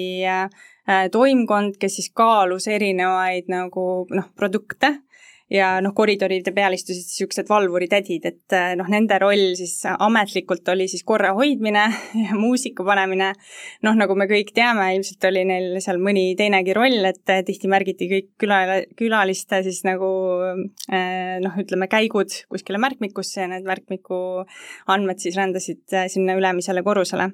[1.12, 4.98] toimkond, kes siis kaalus erinevaid nagu noh, produkte
[5.54, 10.88] ja noh, koridoride peal istusid niisugused valvuritädid, et äh, noh, nende roll siis ametlikult oli
[10.92, 11.86] siis korra hoidmine
[12.26, 13.32] ja muusika panemine.
[13.86, 17.72] noh, nagu me kõik teame, ilmselt oli neil seal mõni teinegi roll, et äh, tihti
[17.72, 18.62] märgiti kõik küla,
[19.00, 20.10] külaliste siis nagu
[20.94, 24.46] äh, noh, ütleme käigud kuskile märkmikusse ja need märkmiku
[24.90, 27.32] andmed siis rändasid sinna ülemisele korrusele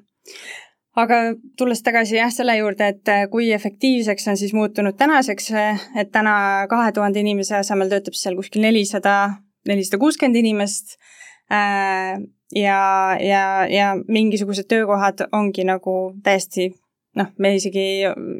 [0.96, 1.16] aga
[1.58, 6.12] tulles tagasi jah, selle juurde, et äh, kui efektiivseks on siis muutunud tänaseks, äh, et
[6.12, 9.16] täna kahe tuhande inimese asemel töötab seal kuskil nelisada,
[9.68, 10.96] nelisada kuuskümmend inimest
[11.52, 12.16] äh,
[12.54, 12.80] ja,
[13.20, 16.70] ja, ja mingisugused töökohad ongi nagu täiesti
[17.16, 17.84] noh, me isegi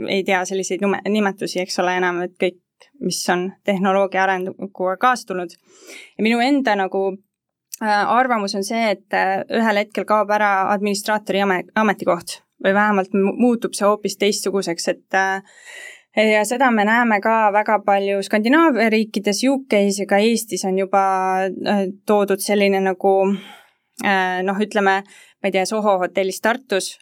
[0.09, 2.61] ei tea selliseid nume-, nimetusi, eks ole, enam, et kõik,
[3.01, 5.53] mis on tehnoloogia arenguga kaasa tulnud.
[6.16, 7.07] ja minu enda nagu
[7.81, 9.16] arvamus on see, et
[9.53, 11.45] ühel hetkel kaob ära administraatori
[11.77, 15.61] ametikoht või vähemalt muutub see hoopis teistsuguseks, et äh,
[16.16, 21.05] ja seda me näeme ka väga palju Skandinaavia riikides, UK-s ja ka Eestis on juba
[21.45, 23.12] äh, toodud selline nagu
[24.05, 26.95] äh, noh, ütleme, ma ei tea, Soho hotellis Tartus,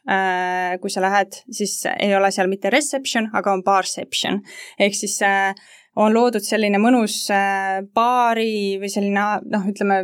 [0.83, 4.43] kui sa lähed, siis ei ole seal mitte reception, aga on barception.
[4.79, 5.21] ehk siis
[5.97, 7.29] on loodud selline mõnus
[7.95, 10.01] baari või selline noh, ütleme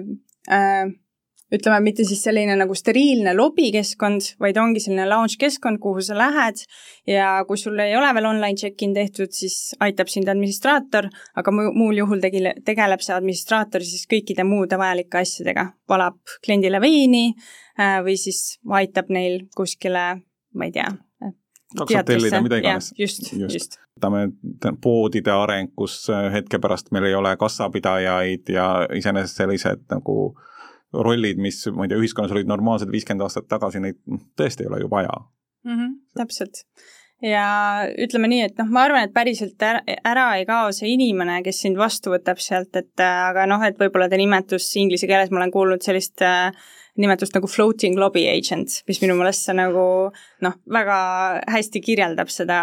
[1.55, 6.63] ütleme, mitte siis selline nagu steriilne lobikeskkond, vaid ongi selline lounge keskkond, kuhu sa lähed
[7.11, 11.11] ja kui sul ei ole veel online check-in tehtud, siis aitab sind administraator,
[11.41, 17.29] aga muul juhul tegile, tegeleb see administraator siis kõikide muude vajalike asjadega, valab kliendile veini
[17.33, 20.05] äh, või siis aitab neil kuskile,
[20.55, 20.91] ma ei tea,
[21.77, 22.93] taksot tellida, mida iganes.
[22.99, 23.81] just, just, just.
[23.99, 24.31] Võtame
[24.81, 30.47] poodide areng, kus hetke pärast meil ei ole kassapidajaid ja iseenesest sellised nagu äh,
[30.92, 34.70] rollid, mis, ma ei tea, ühiskonnas olid normaalsed viiskümmend aastat tagasi, neid noh, tõesti ei
[34.70, 35.76] ole ju vaja mm.
[35.76, 36.64] -hmm, täpselt.
[37.22, 37.46] ja
[38.00, 41.62] ütleme nii, et noh, ma arvan, et päriselt ära, ära ei kao see inimene, kes
[41.66, 45.55] sind vastu võtab sealt, et aga noh, et võib-olla ta nimetus inglise keeles, ma olen
[45.55, 46.50] kuulnud sellist äh,
[46.98, 49.85] nimetust nagu floating lobby agent, mis minu meelest see nagu
[50.44, 50.98] noh, väga
[51.55, 52.61] hästi kirjeldab seda,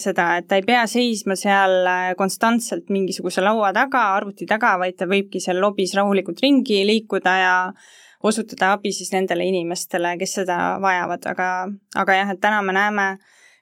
[0.00, 4.98] seda, et ta ei pea seisma seal äh, konstantselt mingisuguse laua taga, arvuti taga, vaid
[4.98, 7.56] ta võibki seal lobis rahulikult ringi liikuda ja
[8.26, 11.50] osutada abi siis nendele inimestele, kes seda vajavad, aga,
[12.02, 13.06] aga jah, et täna me näeme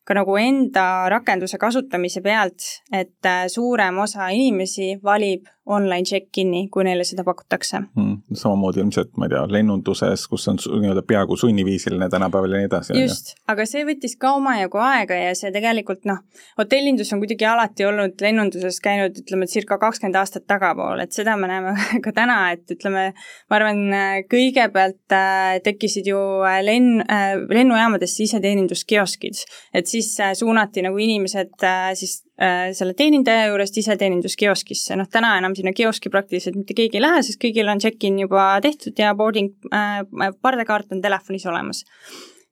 [0.09, 6.85] ka nagu enda rakenduse kasutamise pealt, et äh, suurem osa inimesi valib online check-in'i, kui
[6.87, 8.17] neile seda pakutakse hmm,.
[8.33, 12.97] samamoodi ilmselt, ma ei tea, lennunduses, kus on nii-öelda peaaegu sunniviisiline tänapäeval ja nii edasi.
[13.01, 16.23] just, aga see võttis ka omajagu aega ja see tegelikult noh,
[16.61, 21.51] hotellindus on kuidagi alati olnud lennunduses käinud, ütleme, circa kakskümmend aastat tagapool, et seda me
[21.51, 23.11] näeme ka täna, et ütleme,
[23.51, 23.85] ma arvan,
[24.33, 29.45] kõigepealt äh, tekkisid ju äh, lenn äh,, lennujaamadesse iseteeninduskioskid,
[29.77, 31.55] et siis suunati nagu inimesed
[31.99, 37.23] siis selle teenindaja juurest iseteeninduskioskisse, noh täna enam sinna kioski praktiliselt mitte keegi ei lähe,
[37.27, 40.05] sest kõigil on check-in juba tehtud ja boarding äh,,
[40.43, 41.83] pardakaart on telefonis olemas.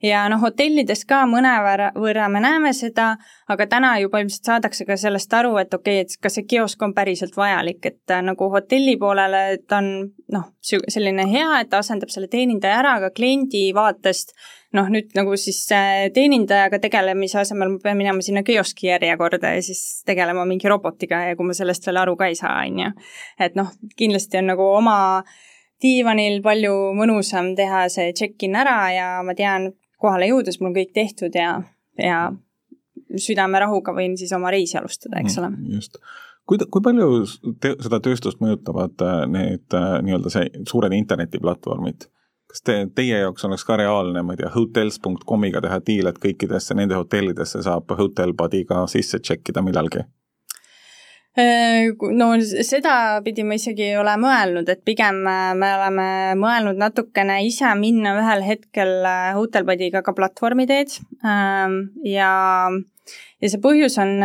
[0.05, 3.15] Ja noh, hotellides ka mõnevõrra võrra me näeme seda,
[3.49, 6.83] aga täna juba ilmselt saadakse ka sellest aru, et okei okay,, et kas see kiosk
[6.85, 9.89] on päriselt vajalik, et äh, nagu hotelli poolele ta on
[10.35, 14.37] noh, selline hea, et ta asendab selle teenindaja ära, aga kliendi vaatest
[14.77, 19.65] noh, nüüd nagu siis äh, teenindajaga tegelemise asemel ma pean minema sinna kioski järjekorda ja
[19.65, 22.93] siis tegelema mingi robotiga ja kui ma sellest veel aru ka ei saa, on ju.
[23.49, 24.99] et noh, kindlasti on nagu oma
[25.83, 30.93] diivanil palju mõnusam teha see check-in ära ja ma tean, kohale jõudes mul on kõik
[30.97, 31.57] tehtud ja,
[32.01, 32.21] ja
[33.17, 35.53] südamerahuga võin siis oma reisi alustada, eks ole.
[35.53, 36.01] Mm, just.
[36.49, 37.09] kui, kui palju
[37.61, 42.09] te, seda tööstust mõjutavad äh, need äh, nii-öelda see suured internetiplatvormid?
[42.51, 46.77] Kas te, teie jaoks oleks ka reaalne, ma ei tea, hotels.com'iga teha diil, et kõikidesse
[46.79, 50.05] nende hotellidesse saab Hotelbuddy'ga sisse check ida millalgi?
[51.37, 56.07] Äh, no sedapidi ma isegi ei ole mõelnud, et pigem äh, me oleme
[56.41, 61.77] mõelnud natukene ise minna ühel hetkel äh, Hotelbuddy'ga ka platvormi teed ähm,
[62.09, 62.31] ja,
[63.43, 64.17] ja see põhjus on,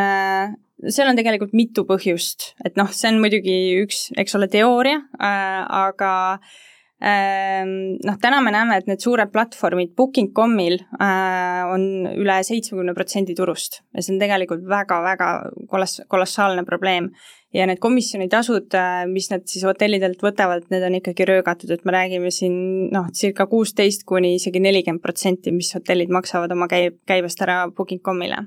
[0.87, 6.13] seal on tegelikult mitu põhjust, et noh, see on muidugi üks, eks ole, teooria, aga
[6.37, 6.59] äh,
[7.01, 13.79] noh, täna me näeme, et need suured platvormid Booking.com'il äh, on üle seitsmekümne protsendi turust
[13.95, 15.31] ja see on tegelikult väga-väga
[15.71, 17.11] koloss-, kolossaalne probleem.
[17.51, 21.97] ja need komisjonitasud, äh, mis nad siis hotellidelt võtavad, need on ikkagi röögatud, et me
[21.97, 22.53] räägime siin
[22.93, 28.45] noh, circa kuusteist kuni isegi nelikümmend protsenti, mis hotellid maksavad oma käi-, käibest ära Booking.com'ile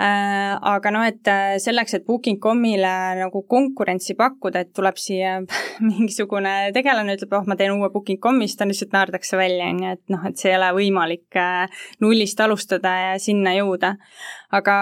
[0.00, 5.36] aga noh, et äh, selleks, et Booking.com'ile nagu konkurentsi pakkuda, et tuleb siia
[5.90, 9.94] mingisugune tegelane, ütleb, oh, ma teen uue Booking.com'i, siis ta lihtsalt naerdakse välja, on ju,
[9.98, 13.96] et noh, et see ei ole võimalik äh, nullist alustada ja sinna jõuda.
[14.52, 14.76] aga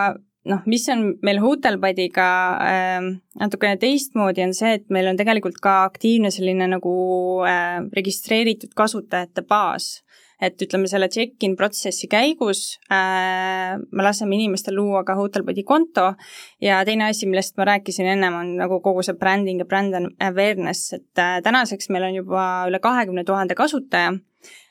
[0.48, 2.28] noh, mis on meil Hotelbuddy'ga
[2.64, 3.10] äh,
[3.42, 6.94] natukene teistmoodi, on see, et meil on tegelikult ka aktiivne selline nagu
[7.48, 9.98] äh, registreeritud kasutajate baas
[10.40, 16.14] et ütleme, selle check-in protsessi käigus äh, me laseme inimestel luua ka Hotelbody konto
[16.64, 20.94] ja teine asi, millest ma rääkisin ennem, on nagu kogu see branding ja brand awareness,
[20.96, 24.16] et äh, tänaseks meil on juba üle kahekümne tuhande kasutaja.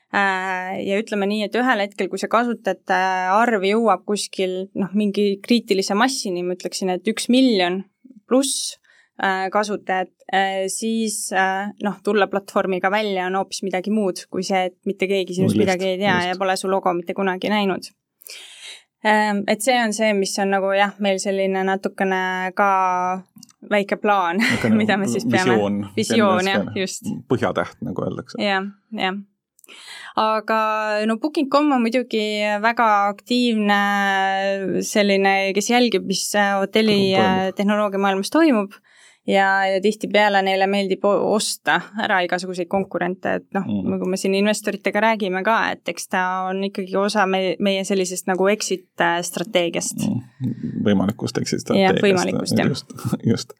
[0.10, 2.98] Äh, ja ütleme nii, et ühel hetkel, kui see kasutajate
[3.30, 7.84] arv jõuab kuskil noh, mingi kriitilise massini, ma ütleksin, et üks miljon
[8.30, 8.80] pluss
[9.24, 14.70] Äh, kasutajad, äh, siis äh, noh, tulla platvormiga välja on hoopis midagi muud kui see,
[14.70, 16.28] et mitte keegi sinust no, midagi ei tea just.
[16.30, 17.90] ja pole su logo mitte kunagi näinud.
[19.04, 22.22] Ähm, et see on see, mis on nagu jah, meil selline natukene
[22.56, 22.70] ka
[23.68, 24.40] väike plaan,
[24.80, 25.58] mida me siis peame.
[25.58, 25.84] visioon.
[26.00, 27.12] visioon jah, just.
[27.28, 28.64] põhjatäht, nagu öeldakse ja,.
[28.96, 29.20] jah, jah
[30.20, 30.62] aga
[31.12, 32.24] no Booking.com on muidugi
[32.64, 33.84] väga aktiivne
[34.80, 37.02] selline, kes jälgib, mis hotelli
[37.60, 38.80] tehnoloogia maailmas toimub
[39.30, 44.36] ja, ja tihtipeale neile meeldib osta ära igasuguseid konkurente, et noh mm., nagu me siin
[44.40, 49.20] investoritega räägime ka, et eks ta on ikkagi osa meie, meie sellisest nagu exit äh,
[49.26, 50.84] strateegiast mm..
[50.86, 52.02] võimalikust exit strateegiast.
[52.02, 52.72] jah, võimalikust, jah.
[52.74, 52.96] just,
[53.34, 53.56] just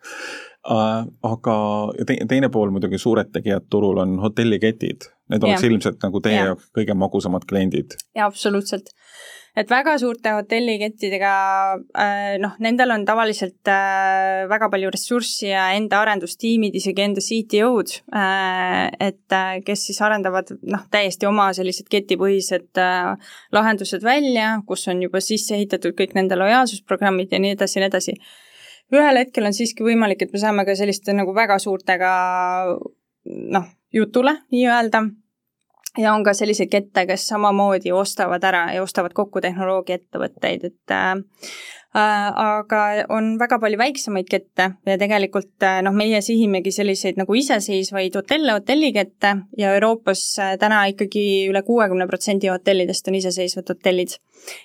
[0.66, 1.06] uh,.
[1.32, 1.56] aga
[2.06, 5.72] te, teine pool muidugi, suured tegijad turul on hotelliketid, need oleks ja.
[5.72, 7.98] ilmselt nagu teie jaoks kõige magusamad kliendid.
[8.16, 8.94] jaa, absoluutselt
[9.58, 11.32] et väga suurte hotellikettidega
[11.98, 18.00] äh, noh, nendel on tavaliselt äh, väga palju ressurssi ja enda arendustiimid, isegi enda CTO-d,
[18.16, 22.80] äh, et kes siis arendavad noh, täiesti oma sellised ketipõhised
[23.56, 27.92] lahendused välja, kus on juba sisse ehitatud kõik nende lojaalsusprogrammid ja nii edasi ja nii
[27.92, 28.18] edasi.
[28.94, 32.12] ühel hetkel on siiski võimalik, et me saame ka selliste nagu väga suurtega
[33.26, 35.04] noh, jutule nii-öelda
[35.98, 41.16] ja on ka selliseid kette, kes samamoodi ostavad ära ja ostavad kokku tehnoloogiaettevõtteid, et äh,
[41.98, 42.82] aga
[43.16, 48.54] on väga palju väiksemaid kette ja tegelikult äh, noh, meie sihimegi selliseid nagu iseseisvaid hotelle,
[48.60, 54.20] hotellikette ja Euroopas äh, täna ikkagi üle kuuekümne protsendi hotellidest on iseseisvad hotellid.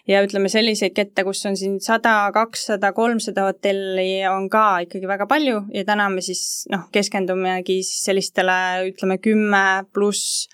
[0.08, 5.26] ja ütleme, selliseid kette, kus on siin sada, kakssada, kolmsada hotelli, on ka ikkagi väga
[5.26, 8.58] palju ja täna me siis noh, keskendumegi siis sellistele
[8.92, 10.44] ütleme, kümme pluss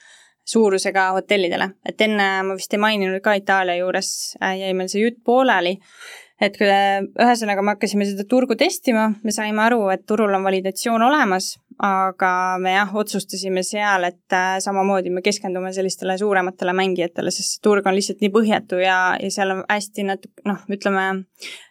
[0.50, 4.10] suurusega hotellidele, et enne ma vist ei maininud ka Itaalia juures
[4.42, 5.76] äh, jäi meil see jutt pooleli,
[6.40, 11.52] et ühesõnaga me hakkasime seda turgu testima, me saime aru, et turul on validatsioon olemas,
[11.84, 17.64] aga me jah, otsustasime seal, et äh, samamoodi me keskendume sellistele suurematele mängijatele, sest see
[17.64, 21.06] turg on lihtsalt nii põhjatu ja, ja seal on hästi natuke noh, ütleme,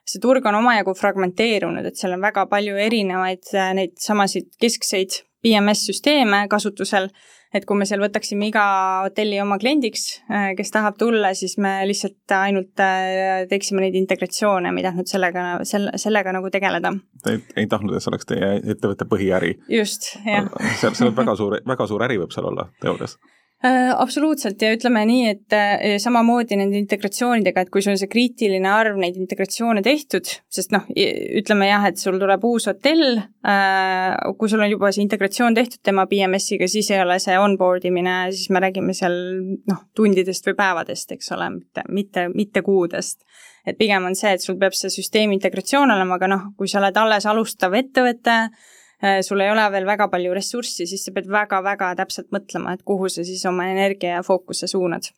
[0.09, 5.21] see turg on omajagu fragmenteerunud, et seal on väga palju erinevaid äh, neid samasid keskseid
[5.45, 7.09] PMS-süsteeme kasutusel
[7.53, 8.65] et kui me seal võtaksime iga
[9.05, 14.73] hotelli oma kliendiks, äh, kes tahab tulla, siis me lihtsalt ainult äh, teeksime neid integratsioone,
[14.73, 16.93] me ei tahtnud sellega, selle, sellega nagu tegeleda.
[17.23, 19.55] Te ei, ei tahtnud, et see oleks teie ettevõtte põhiäri?
[19.73, 20.49] just, jah.
[20.81, 23.17] seal, seal väga suur, väga suur äri võib seal olla teoorias
[23.59, 28.69] absoluutselt ja ütleme nii, et äh, samamoodi nende integratsioonidega, et kui sul on see kriitiline
[28.71, 34.51] arv neid integratsioone tehtud, sest noh, ütleme jah, et sul tuleb uus hotell, äh, kui
[34.51, 38.47] sul on juba see integratsioon tehtud tema BMS-iga, siis ei ole see onboard imine, siis
[38.55, 39.19] me räägime seal
[39.67, 43.25] noh, tundidest või päevadest, eks ole, mitte, mitte, mitte kuudest.
[43.67, 46.79] et pigem on see, et sul peab see süsteemi integratsioon olema, aga noh, kui sa
[46.79, 48.78] oled alles alustav ettevõte, Äh,
[49.21, 53.09] sul ei ole veel väga palju ressurssi, siis sa pead väga-väga täpselt mõtlema, et kuhu
[53.09, 55.11] sa siis oma energia ja fookuse suunad.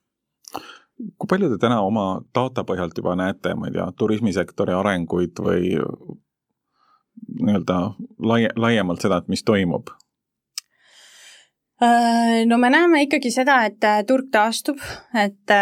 [1.17, 5.71] kui palju te täna oma data põhjalt juba näete, ma ei tea, turismisektori arenguid või
[7.41, 7.79] nii-öelda
[8.19, 9.89] laie, laiemalt seda, et mis toimub?
[11.81, 14.77] Äh, no me näeme ikkagi seda, et äh, turg taastub,
[15.17, 15.55] et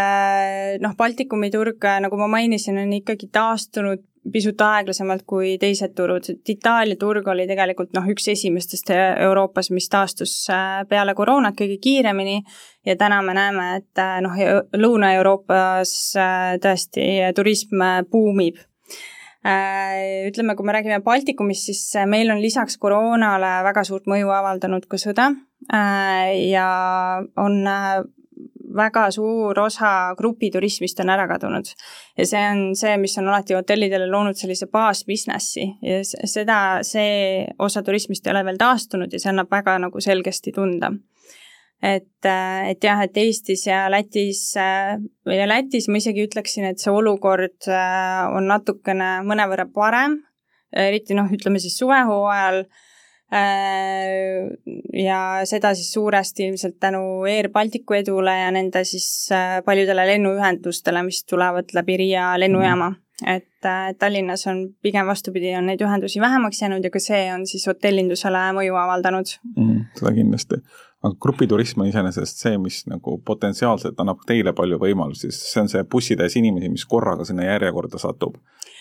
[0.84, 4.04] noh, Baltikumi turg, nagu ma mainisin, on ikkagi taastunud
[4.34, 9.90] pisut aeglasemalt kui teised turud, et Itaalia turg oli tegelikult noh, üks esimestest Euroopas, mis
[9.92, 12.42] taastus äh, peale koroonat kõige kiiremini.
[12.88, 14.36] Ja täna me näeme, et äh, noh,
[14.76, 15.94] Lõuna-Euroopas
[16.64, 18.60] tõesti turism buumib.
[19.40, 25.00] Ütleme, kui me räägime Baltikumist, siis meil on lisaks koroonale väga suurt mõju avaldanud ka
[25.00, 25.30] sõda.
[25.72, 26.66] Ja
[27.40, 27.62] on
[28.76, 31.72] väga suur osa grupiturismist on ära kadunud.
[32.18, 35.66] ja see on see, mis on alati hotellidele loonud sellise baasbusinessi.
[35.82, 40.54] Ja seda, see osa turismist ei ole veel taastunud ja see annab väga nagu selgesti
[40.56, 40.92] tunda.
[41.80, 47.70] Et, et jah, et Eestis ja Lätis ja Lätis ma isegi ütleksin, et see olukord
[48.36, 50.18] on natukene mõnevõrra parem,
[50.76, 52.89] eriti noh, ütleme siis suvehooajal Äh,
[53.30, 61.04] ja seda siis suuresti ilmselt tänu Air Balticu edule ja nende siis äh, paljudele lennuühendustele,
[61.06, 62.94] mis tulevad läbi Riia lennujaama.
[63.28, 67.46] et äh, Tallinnas on pigem vastupidi, on neid ühendusi vähemaks jäänud ja ka see on
[67.48, 69.82] siis hotellindusele mõju avaldanud mm,.
[70.00, 70.62] seda kindlasti
[71.04, 75.72] aga grupiturism on iseenesest see, mis nagu potentsiaalselt annab teile palju võimalusi, sest see on
[75.72, 78.36] see bussitäis inimesi, mis korraga sinna järjekorda satub.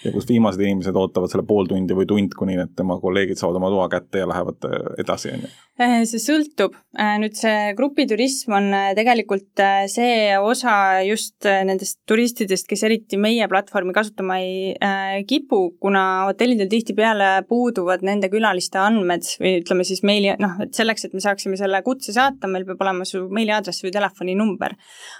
[0.04, 3.58] Ja kus viimased inimesed ootavad selle pool tundi või tund, kuni need tema kolleegid saavad
[3.58, 5.50] oma toa kätte ja lähevad äh, edasi, on ju.
[5.82, 10.74] Äh, see sõltub, äh, nüüd see grupiturism on tegelikult see osa
[11.06, 18.30] just nendest turistidest, kes eriti meie platvormi kasutama ei kipu, kuna hotellidel tihtipeale puuduvad nende
[18.32, 22.50] külaliste andmed või ütleme siis meili, noh, et selleks, et me saaksime selle kutse saata,
[22.50, 24.78] meil peab olema su meiliaadress või telefoninumber.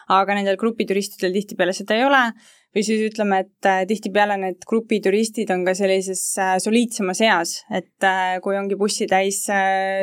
[0.08, 2.22] aga nendel grupituristidel tihtipeale seda ei ole
[2.76, 8.04] või siis ütleme, et äh, tihtipeale need grupituristid on ka sellises äh, soliidsemas eas, et
[8.04, 9.40] äh, kui ongi bussitäis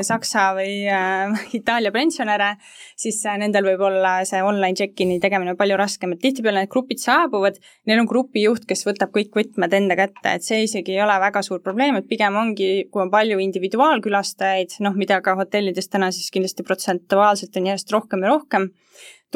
[0.06, 0.88] Saksa või
[1.60, 2.56] Itaalia pensionäre,
[2.97, 7.60] siis nendel võib olla see online check-in'i tegemine palju raskem, et tihtipeale need grupid saabuvad,
[7.86, 11.45] neil on grupijuht, kes võtab kõik võtmed enda kätte, et see isegi ei ole väga
[11.45, 16.34] suur probleem, et pigem ongi, kui on palju individuaalkülastajaid, noh, mida ka hotellides täna siis
[16.34, 18.71] kindlasti protsentuaalselt on järjest rohkem ja rohkem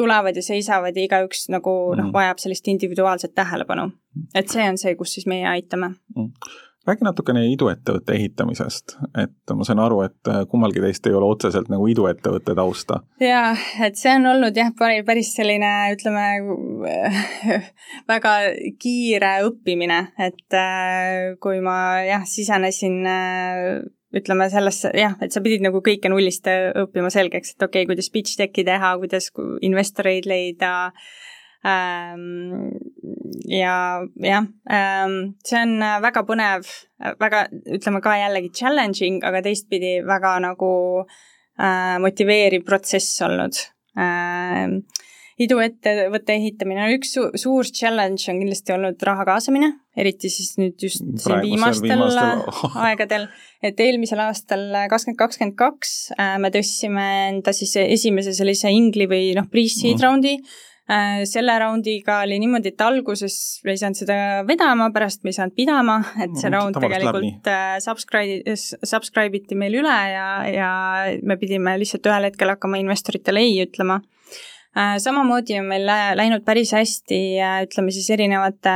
[0.00, 2.16] tulevad ja seisavad ja igaüks nagu noh, mhm.
[2.16, 3.90] vajab sellist individuaalset tähelepanu.
[4.34, 6.58] et see on see, kus siis meie aitame mm
[6.88, 11.86] räägi natukene iduettevõtte ehitamisest, et ma saan aru, et kummalgi teist ei ole otseselt nagu
[11.90, 13.00] iduettevõtte tausta.
[13.20, 13.52] jaa,
[13.84, 14.72] et see on olnud jah,
[15.06, 16.26] päris selline, ütleme,
[18.12, 18.34] väga
[18.80, 23.80] kiire õppimine, et äh, kui ma jah, sisenesin äh,
[24.16, 28.10] ütleme sellesse jah, et sa pidid nagu kõike nullist õppima selgeks, et okei okay,, kuidas
[28.12, 29.30] pitch deck'i teha, kuidas
[29.66, 30.72] investoreid leida
[31.66, 32.70] ähm,.
[33.50, 33.74] ja
[34.24, 36.70] jah ähm,, see on väga põnev,
[37.20, 37.44] väga,
[37.78, 40.72] ütleme ka jällegi challenging, aga teistpidi väga nagu
[41.04, 43.62] äh, motiveeriv protsess olnud
[45.40, 50.76] iduettevõtte ehitamine on üks su suur challenge on kindlasti olnud raha kaasamine, eriti siis nüüd
[50.84, 53.28] just siin viimastel, viimastel aegadel,
[53.64, 55.94] et eelmisel aastal kakskümmend kakskümmend kaks
[56.42, 60.04] me tõstsime enda siis esimese sellise ingli või noh, pre-seed mm.
[60.04, 60.36] raundi
[60.90, 64.14] Äh, selle raundiga oli niimoodi, et alguses me ei saanud seda
[64.48, 69.76] vedama, pärast me ei saanud pidama, et see raund tegelikult äh, subscribe, subscribe iti meil
[69.78, 70.70] üle ja, ja
[71.22, 74.00] me pidime lihtsalt ühel hetkel hakkama investoritele ei ütlema.
[74.78, 77.20] Äh, samamoodi on meil läinud päris hästi,
[77.66, 78.74] ütleme siis erinevate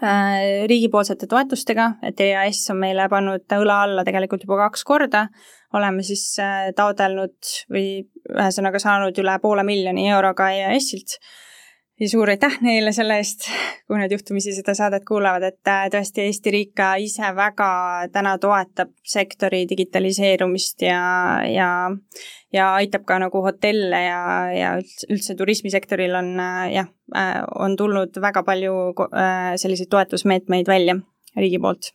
[0.00, 5.26] riigipoolsete toetustega, et EAS on meile pannud õla alla tegelikult juba kaks korda.
[5.76, 7.84] Oleme siis äh, taodelnud või
[8.32, 11.18] ühesõnaga saanud üle poole miljoni euroga EAS-ilt
[12.00, 13.46] ja suur aitäh neile selle eest,
[13.88, 17.70] kui nad juhtumisi seda saadet kuulavad, et äh, tõesti Eesti riik ka ise väga
[18.12, 21.02] täna toetab sektori digitaliseerumist ja,
[21.48, 21.70] ja
[22.52, 24.72] ja aitab ka nagu hotelle ja, ja
[25.12, 26.90] üldse turismisektoril on äh, jah,
[27.58, 28.74] on tulnud väga palju
[29.58, 30.96] selliseid toetusmeetmeid välja
[31.36, 31.92] riigi poolt.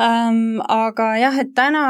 [0.00, 1.82] Aga jah, et täna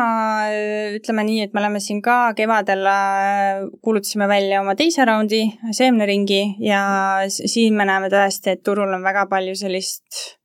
[0.97, 5.45] ütleme nii, et me oleme siin ka kevadel äh, kuulutasime välja oma teise raundi,
[5.77, 6.83] seemneringi ja
[7.31, 10.39] siin me näeme tõesti, et turul on väga palju sellist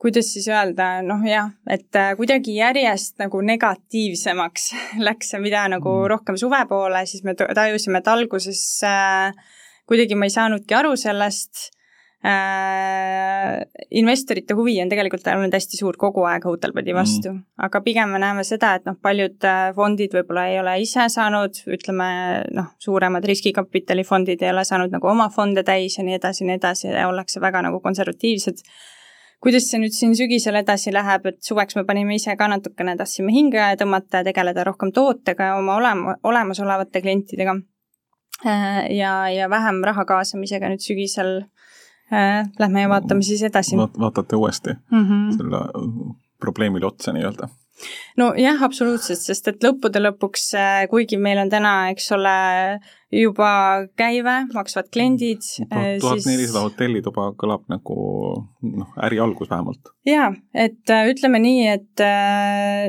[0.00, 4.70] kuidas siis öelda, noh jah, et äh, kuidagi järjest nagu negatiivsemaks
[5.06, 6.06] läks see, mida nagu mm.
[6.14, 9.36] rohkem suve poole, siis me tajusime, et alguses äh,
[9.90, 11.68] kuidagi ma ei saanudki aru sellest
[12.26, 13.60] äh,
[13.96, 18.20] investorite huvi on tegelikult olnud hästi suur kogu aeg Hotelbedi vastu mm., aga pigem me
[18.22, 22.10] näeme seda, et noh, paljud äh, fondid võib-olla ei ole ise saanud, ütleme
[22.56, 26.60] noh, suuremad riskikapitalifondid ei ole saanud nagu oma fonde täis ja nii edasi ja nii
[26.60, 28.64] edasi ja ollakse väga nagu konservatiivsed
[29.40, 33.32] kuidas see nüüd siin sügisel edasi läheb, et suveks me panime ise ka natukene, tahtsime
[33.32, 37.56] hinge tõmmata ja tegeleda rohkem tootega ja oma olema, olemasolevate klientidega.
[38.44, 41.40] Äh, ja, ja vähem raha kaasamisega nüüd sügisel
[42.58, 43.98] lähme ja vaatame siis edasi Vaat,.
[43.98, 45.36] vaatate uuesti mm -hmm.
[45.36, 45.58] selle
[46.40, 47.48] probleemile otsa nii-öelda
[48.20, 52.34] nojah, absoluutselt, sest et lõppude lõpuks, äh, kuigi meil on täna, eks ole,
[53.14, 53.50] juba
[53.98, 57.96] käive, maksvad kliendid äh, tuhat nelisada hotellituba kõlab nagu
[58.62, 59.92] noh, äri algus vähemalt.
[60.06, 62.04] jaa, et äh, ütleme nii, et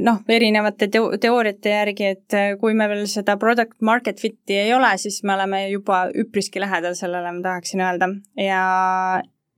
[0.06, 4.94] noh, erinevate teo-, teooriate järgi, et kui me veel seda product market fit'i ei ole,
[5.02, 8.64] siis me oleme juba üpriski lähedal sellele, ma tahaksin öelda, ja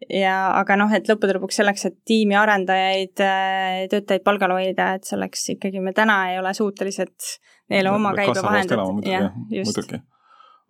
[0.09, 5.07] ja aga noh, et lõppude lõpuks selleks, et tiimi arendajaid, äh, töötajaid palgal hoida, et
[5.07, 7.29] selleks ikkagi me täna ei ole suutelised
[7.73, 8.87] neile oma käibe vahendada.
[8.93, 10.01] muidugi,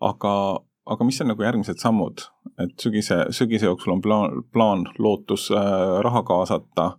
[0.09, 0.33] aga,
[0.95, 2.27] aga mis on nagu järgmised sammud,
[2.63, 5.71] et sügise, sügise jooksul on plaan, plaan, lootus äh,
[6.05, 6.91] raha kaasata.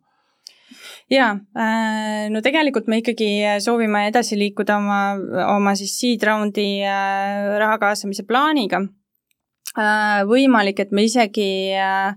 [1.12, 1.30] Jaa,
[1.60, 3.30] äh, no tegelikult me ikkagi
[3.62, 5.00] soovime edasi liikuda oma,
[5.52, 8.80] oma siis seed round'i äh, raha kaasamise plaaniga
[10.28, 12.14] võimalik, et me isegi äh,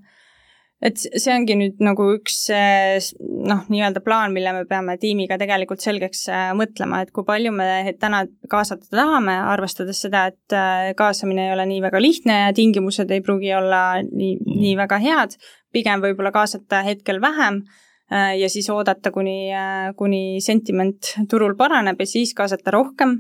[0.78, 6.28] et see ongi nüüd nagu üks noh, nii-öelda plaan, mille me peame tiimiga tegelikult selgeks
[6.30, 10.58] äh, mõtlema, et kui palju me täna kaasata tahame, arvestades seda, et
[11.00, 15.38] kaasamine ei ole nii väga lihtne ja tingimused ei pruugi olla nii, nii väga head,
[15.74, 17.64] pigem võib-olla kaasata hetkel vähem
[18.08, 19.50] ja siis oodata, kuni,
[20.00, 23.18] kuni sentiment turul paraneb ja siis kaasata rohkem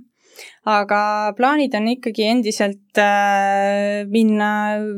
[0.65, 0.99] aga
[1.37, 4.51] plaanid on ikkagi endiselt äh, minna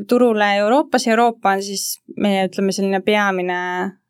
[0.09, 3.59] turule Euroopas, Euroopa on siis meie, ütleme, selline peamine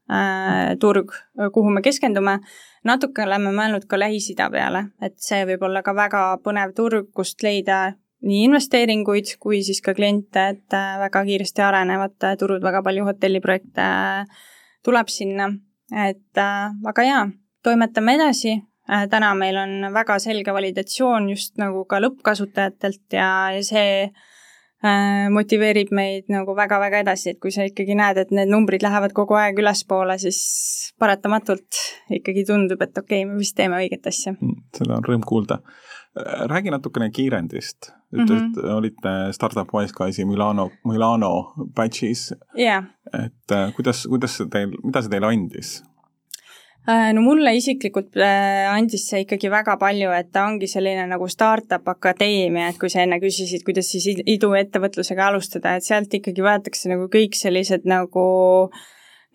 [0.10, 1.16] äh, turg,
[1.54, 2.40] kuhu me keskendume.
[2.84, 7.44] natuke oleme mõelnud ka Lähis-Ida peale, et see võib olla ka väga põnev turg, kust
[7.44, 7.90] leida
[8.24, 13.06] nii investeeringuid kui siis ka kliente, et äh, väga kiiresti arenevad äh, turud, väga palju
[13.08, 14.48] hotelliprojekte äh,
[14.84, 15.52] tuleb sinna,
[16.08, 17.24] et aga jaa,
[17.64, 18.69] toimetame edasi, Äh,
[19.10, 25.92] täna meil on väga selge validatsioon just nagu ka lõppkasutajatelt ja, ja see äh, motiveerib
[25.96, 29.62] meid nagu väga-väga edasi, et kui sa ikkagi näed, et need numbrid lähevad kogu aeg
[29.62, 30.40] ülespoole, siis
[31.00, 31.84] paratamatult
[32.20, 34.34] ikkagi tundub, et okei okay,, me vist teeme õiget asja.
[34.40, 35.62] Mm, seda on rõõm kuulda.
[36.18, 37.94] Äh, räägi natukene kiirendist.
[38.10, 38.74] ütlesid mm, -hmm.
[38.74, 42.84] olite Startup Wiseguys'i Milano, Milano batch'is yeah..
[43.14, 45.76] et kuidas, kuidas see teil, mida see teile andis?
[46.88, 51.28] Äh, no mulle isiklikult äh, andis see ikkagi väga palju, et ta ongi selline nagu
[51.30, 56.90] startup akadeemia, et kui sa enne küsisid, kuidas siis iduettevõtlusega alustada, et sealt ikkagi võetakse
[56.90, 58.24] nagu kõik sellised nagu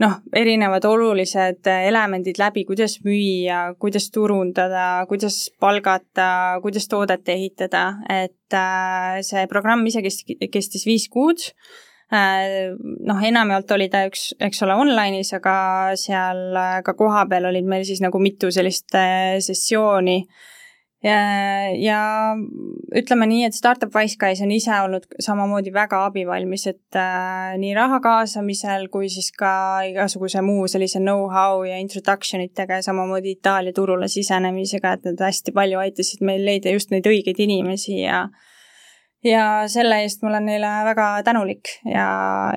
[0.03, 8.57] noh, erinevad olulised elemendid läbi, kuidas müüa, kuidas turundada, kuidas palgata, kuidas toodet ehitada, et
[8.57, 11.45] äh, see programm ise kestis, kestis viis kuud
[12.14, 15.54] noh, enamjaolt oli ta üks, eks ole, online'is, aga
[15.98, 20.22] seal äh, ka kohapeal olid meil siis nagu mitu sellist äh, sessiooni.
[21.04, 21.16] Ja,
[21.76, 21.98] ja
[22.96, 27.98] ütleme nii, et Startup Wiseguys on ise olnud samamoodi väga abivalmis, et äh, nii raha
[28.04, 34.08] kaasamisel kui siis ka igasuguse muu sellise know-how ja introduction itega ja samamoodi Itaalia turule
[34.08, 38.24] sisenemisega, et nad hästi palju aitasid meil leida just neid õigeid inimesi ja
[39.25, 42.09] ja selle eest ma olen neile väga tänulik ja,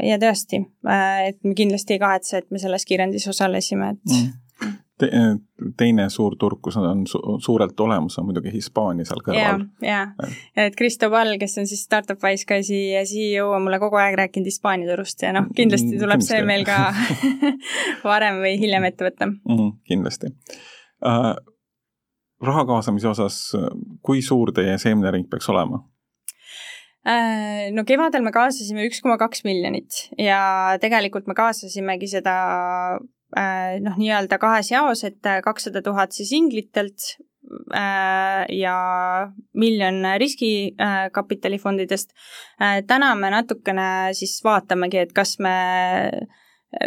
[0.04, 4.36] ja tõesti, äh, et me kindlasti ei kahetse, et me selles kiirendis osalesime, et mm
[4.98, 5.12] Te,
[5.78, 9.68] teine suur turg, kus on su suurelt olemas, on muidugi Hispaania seal kõrval.
[9.86, 14.50] ja, ja, et Cristobal, kes on siis Startup Wiseguys'i CEO, on mulle kogu aeg rääkinud
[14.50, 16.34] Hispaania turust ja noh, kindlasti mm, tuleb kindlasti.
[16.34, 16.80] see meil ka
[18.10, 19.46] varem või hiljem ette võtta mm.
[19.52, 20.34] -hmm, kindlasti
[21.06, 21.30] uh,.
[22.50, 23.38] raha kaasamise osas,
[24.02, 25.84] kui suur teie seemnering peaks olema?
[27.08, 32.34] Äh, no kevadel me kaasasime üks koma kaks miljonit ja tegelikult me kaasasimegi seda
[33.36, 37.18] Äh, noh, nii-öelda kahes jaos, et kakssada tuhat siis inglitelt
[37.76, 38.76] äh, ja
[39.52, 42.14] miljon riskikapitalifondidest.
[42.88, 45.52] täna me natukene siis vaatamegi, et kas me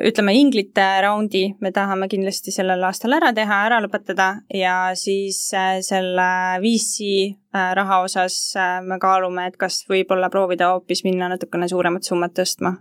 [0.04, 5.40] ütleme, inglite raundi me tahame kindlasti sellel aastal ära teha, ära lõpetada ja siis
[5.86, 6.28] selle
[6.60, 7.32] VC
[7.78, 8.36] raha osas
[8.84, 12.76] me kaalume, et kas võib-olla proovida hoopis minna natukene suuremat summat tõstma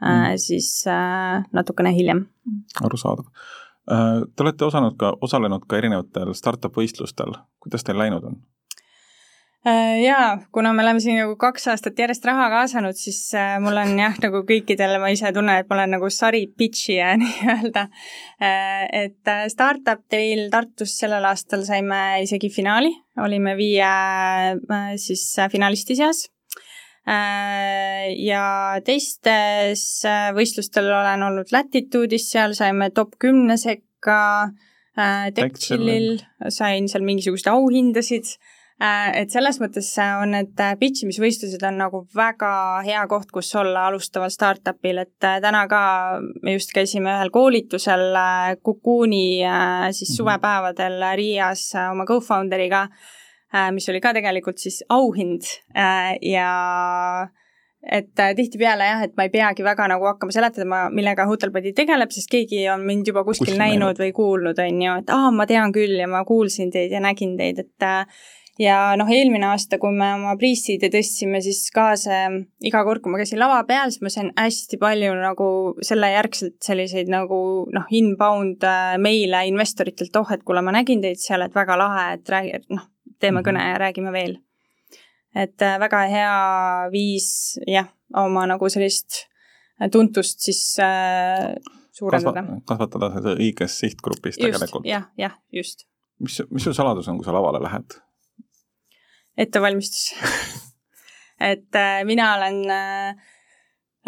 [0.00, 0.36] mm.
[0.36, 2.26] siis äh, natukene hiljem.
[2.84, 3.24] arusaadav.
[3.92, 8.40] Äh, te olete osanud ka, osalenud ka erinevatel startup võistlustel, kuidas teil läinud on?
[9.60, 13.18] Jaa, kuna me oleme siin nagu kaks aastat järjest raha kaasanud, siis
[13.60, 17.84] mul on jah, nagu kõikidele ma ise tunnen, et ma olen nagu sari pitchija nii-öelda.
[19.02, 23.92] et Startup Dail Tartus sellel aastal saime isegi finaali, olime viie
[24.96, 26.24] siis finalisti seas.
[27.08, 34.18] Äh, ja teistes äh, võistlustel olen olnud Latitude'is, seal saime top kümne sekka,
[34.98, 36.20] äh, Texilil
[36.52, 38.34] sain seal mingisuguseid auhindasid,
[38.80, 42.52] et selles mõttes on need pitch imisvõistlused on nagu väga
[42.86, 45.82] hea koht, kus olla alustaval startup'il, et täna ka
[46.40, 48.16] me just käisime ühel koolitusel
[48.64, 49.40] Cocoon'i
[49.92, 50.16] siis mhm.
[50.16, 52.86] suvepäevadel Riias oma co-founder'iga
[53.54, 55.42] Äh, mis oli ka tegelikult siis auhind
[55.74, 56.50] äh, ja
[57.82, 62.12] et äh, tihtipeale jah, et ma ei peagi väga nagu hakkama seletama, millega Hotelbody tegeleb,
[62.14, 64.02] sest keegi on mind juba kuskil, kuskil näinud, näinud.
[64.04, 67.34] või kuulnud, on ju, et aa, ma tean küll ja ma kuulsin teid ja nägin
[67.40, 67.88] teid, et
[68.60, 73.12] ja noh, eelmine aasta, kui me oma pre-seed'i tõstsime, siis ka see, iga kord, kui
[73.12, 75.50] ma käisin lava peal, siis ma sain hästi palju nagu
[75.86, 77.40] selle järgselt selliseid nagu
[77.72, 78.66] noh, inbound
[79.00, 82.84] meile investoritelt, oh, et kuule, ma nägin teid seal, et väga lahe, et räägi, noh,
[83.20, 84.38] teeme kõne ja räägime veel.
[85.34, 86.36] et äh, väga hea
[86.90, 87.86] viis jah,
[88.18, 89.26] oma nagu sellist
[89.78, 91.54] äh, tuntust siis äh,
[91.94, 92.60] suurendada Kasva,.
[92.66, 94.88] kasvatada seda õiges sihtgrupis tegelikult.
[94.88, 95.86] jah, jah, just.
[96.18, 98.00] mis, mis su saladus on, kui sa lavale lähed?
[99.40, 100.12] Ettevalmistus.
[101.50, 103.28] Et äh, mina olen äh,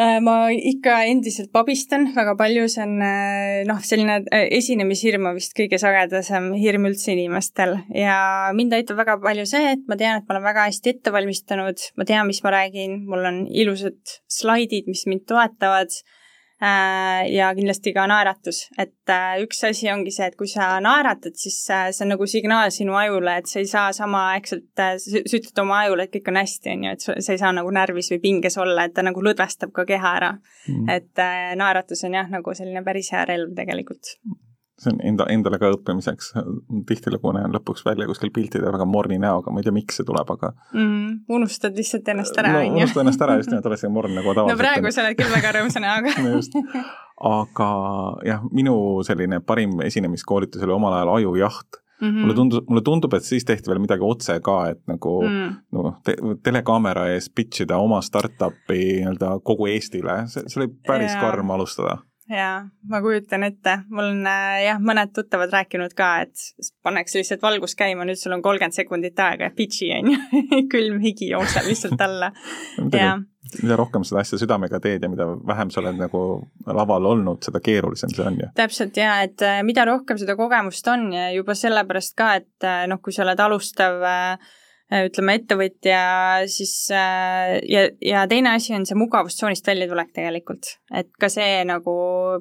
[0.01, 5.37] Äh, ma ikka endiselt pabistan väga palju, see on äh, noh, selline äh, esinemishirm on
[5.37, 7.75] vist kõige sagedasem hirm üldse inimestel.
[7.93, 8.17] Ja
[8.57, 11.85] mind aitab väga palju see, et ma tean, et ma olen väga hästi ette valmistanud,
[12.01, 15.93] ma tean, mis ma räägin, mul on ilusad slaidid, mis mind toetavad
[16.63, 21.57] ja kindlasti ka naeratus, et äh, üks asi ongi see, et kui sa naeratad, siis
[21.75, 25.83] äh, see on nagu signaal sinu ajule, et sa ei saa samaaegselt, sa ütled oma
[25.87, 28.59] ajule, et kõik on hästi, on ju, et sa ei saa nagu närvis või pinges
[28.63, 30.33] olla, et ta nagu lõdvestab ka keha ära.
[30.71, 30.89] Mm..
[30.95, 31.27] et
[31.59, 34.15] naeratus on jah, nagu selline päris hea relv tegelikult
[34.81, 36.33] see on enda, endale ka õppimiseks,
[36.89, 40.33] tihtilugu näen lõpuks välja kuskil piltidel väga morni näoga, ma ei tea, miks see tuleb,
[40.35, 42.81] aga mm, unustad lihtsalt ennast ära, on ju.
[42.81, 44.57] unustad ennast ära just nimelt, oled see morn nagu tavaliselt.
[44.57, 46.41] no praegu sa oled küll väga rõõmsa näoga no
[47.33, 47.69] aga
[48.27, 48.75] jah, minu
[49.07, 52.21] selline parim esinemiskoolitus oli omal ajal ajujaht Mm -hmm.
[52.21, 55.51] mulle tundub, mulle tundub, et siis tehti veel midagi otse ka, et nagu mm.
[55.73, 61.13] no, te, telekaamera ees pitch ida oma startup'i nii-öelda kogu Eestile, see, see oli päris
[61.13, 61.21] yeah.
[61.23, 61.99] karm alustada
[62.31, 67.43] jaa, ma kujutan ette, mul on äh, jah, mõned tuttavad rääkinud ka, et pannakse lihtsalt
[67.43, 70.43] valgus käima, nüüd sul on kolmkümmend sekundit aega ja pitch'i on ju.
[70.73, 72.33] Külm higi jookseb lihtsalt alla.
[72.93, 73.19] Ja
[73.61, 76.21] mida rohkem seda asja südamega teed ja mida vähem sa oled nagu
[76.65, 78.49] laval olnud, seda keerulisem see on ju.
[78.57, 82.85] täpselt jaa, et äh, mida rohkem seda kogemust on ja juba sellepärast ka, et äh,
[82.89, 84.39] noh, kui sa oled alustav Äh,
[84.93, 86.01] ütleme, ettevõtja,
[86.53, 90.75] siis äh, ja, ja teine asi on see mugavustsoonist väljatulek tegelikult.
[90.93, 91.95] et ka see nagu,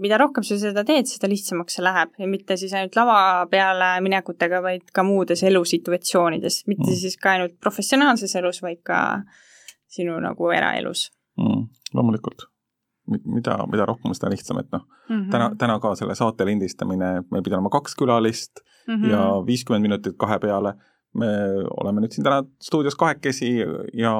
[0.03, 3.93] mida rohkem sa seda teed, seda lihtsamaks see läheb ja mitte siis ainult lava peale
[4.03, 7.01] minekutega, vaid ka muudes elusituatsioonides, mitte mm.
[7.05, 9.01] siis ka ainult professionaalses elus, vaid ka
[9.91, 11.67] sinu nagu eraelus mm,.
[11.95, 12.49] loomulikult
[13.11, 17.11] mida, mida rohkem, seda lihtsam, et noh mm -hmm., täna, täna ka selle saate lindistamine,
[17.31, 19.09] meil pidi olema kaks külalist mm -hmm.
[19.11, 20.73] ja viiskümmend minutit kahe peale
[21.17, 21.27] me
[21.81, 23.51] oleme nüüd siin täna stuudios kahekesi
[23.97, 24.13] ja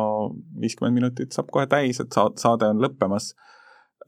[0.62, 3.32] viiskümmend minutit saab kohe täis, et saad, saade on lõppemas.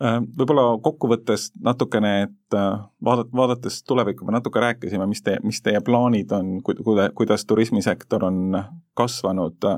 [0.03, 5.61] Äh, võib-olla kokkuvõttes natukene, et äh, vaadat-, vaadates tulevikku, me natuke rääkisime, mis te, mis
[5.63, 8.57] teie plaanid on, kuida-, kuidas turismisektor on
[8.97, 9.69] kasvanud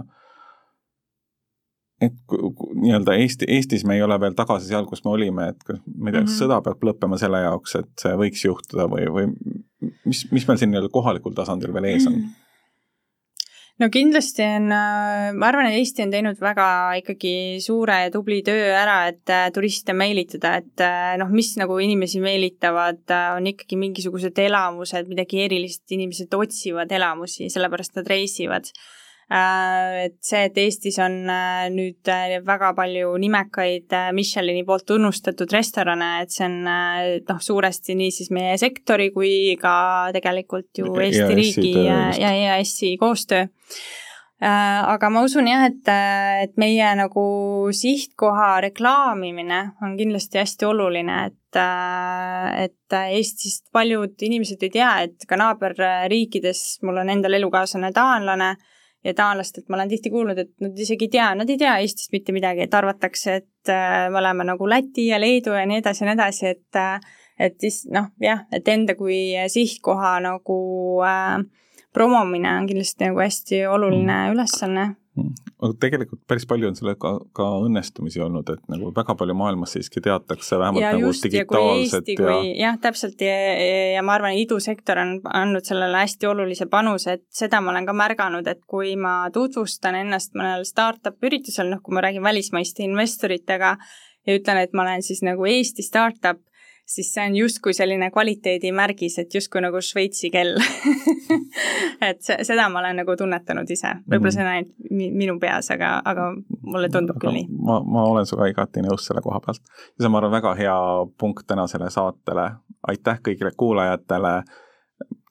[2.01, 2.15] et
[2.75, 6.15] nii-öelda Eesti, Eestis me ei ole veel tagasi seal, kus me olime, et ma ei
[6.15, 6.39] tea, kas mm -hmm.
[6.41, 9.29] sõda peab lõppema selle jaoks, et see võiks juhtuda või, või
[10.03, 12.19] mis, mis meil siin nii-öelda kohalikul tasandil veel ees on mm?
[12.19, 12.44] -hmm
[13.81, 16.67] no kindlasti on, äh, ma arvan, et Eesti on teinud väga
[17.01, 21.77] ikkagi suure ja tubli töö ära, et äh, turiste meelitada, et äh, noh, mis nagu
[21.83, 23.03] inimesi meelitavad,
[23.35, 28.71] on ikkagi mingisugused elamused, midagi erilist, inimesed otsivad elamusi, sellepärast nad reisivad
[29.25, 36.11] et see, et Eestis on äh, nüüd äh, väga palju nimekaid Michelini poolt tunnustatud restorane,
[36.21, 39.75] et see on noh, suuresti nii siis meie sektori kui ka
[40.13, 43.47] tegelikult ju Eesti ja riigi ja, ja EAS-i koostöö.
[44.45, 45.87] Aga ma usun jah, et,
[46.43, 47.21] et meie nagu
[47.73, 51.59] sihtkoha reklaamimine on kindlasti hästi oluline, et,
[52.59, 58.51] et Eestist paljud inimesed ei tea, et ka naaberriikides, mul on endal elukaaslane taanlane,
[59.05, 62.11] ja taanlastelt ma olen tihti kuulnud, et nad isegi ei tea, nad ei tea Eestist
[62.15, 66.03] mitte midagi, et arvatakse, et äh, me oleme nagu Läti ja Leedu ja nii edasi
[66.03, 70.59] ja nii edasi, et äh, et siis noh, jah, et enda kui sihtkoha nagu
[71.03, 71.39] äh,
[71.93, 74.35] promomine on kindlasti nagu hästi oluline mm.
[74.35, 74.85] ülesanne
[75.15, 79.75] aga tegelikult päris palju on sellega ka, ka õnnestumisi olnud, et nagu väga palju maailmas
[79.75, 82.55] siiski teatakse vähemalt ja nagu just, digitaalset ja, ja...
[82.65, 83.35] jah, täpselt ja,
[83.95, 87.95] ja ma arvan, idusektor on andnud sellele hästi olulise panuse, et seda ma olen ka
[87.95, 93.77] märganud, et kui ma tutvustan ennast mõnel startup üritusel, noh, kui ma räägin välismaiste investoritega
[94.27, 96.41] ja ütlen, et ma olen siis nagu Eesti startup,
[96.85, 100.57] siis see on justkui selline kvaliteedimärgis, et justkui nagu Šveitsi kell
[102.09, 104.35] et see, seda ma olen nagu tunnetanud ise, võib-olla mhm.
[104.35, 106.29] see on ainult minu peas, aga, aga
[106.61, 107.47] mulle tundub küll nii.
[107.65, 109.63] ma, ma olen sinuga igati nõus selle koha pealt.
[109.65, 110.77] ja see on, ma arvan, väga hea
[111.19, 112.51] punkt tänasele saatele.
[112.87, 114.35] aitäh kõigile kuulajatele.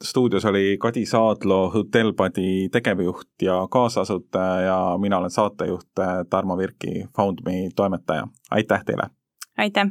[0.03, 7.69] stuudios oli Kadi Saadlo, Hotellbody tegevjuht ja kaasasutaja ja mina olen saatejuht Tarmo Virki, FoundMe
[7.77, 8.27] toimetaja.
[8.51, 9.11] aitäh teile!
[9.57, 9.87] aitäh!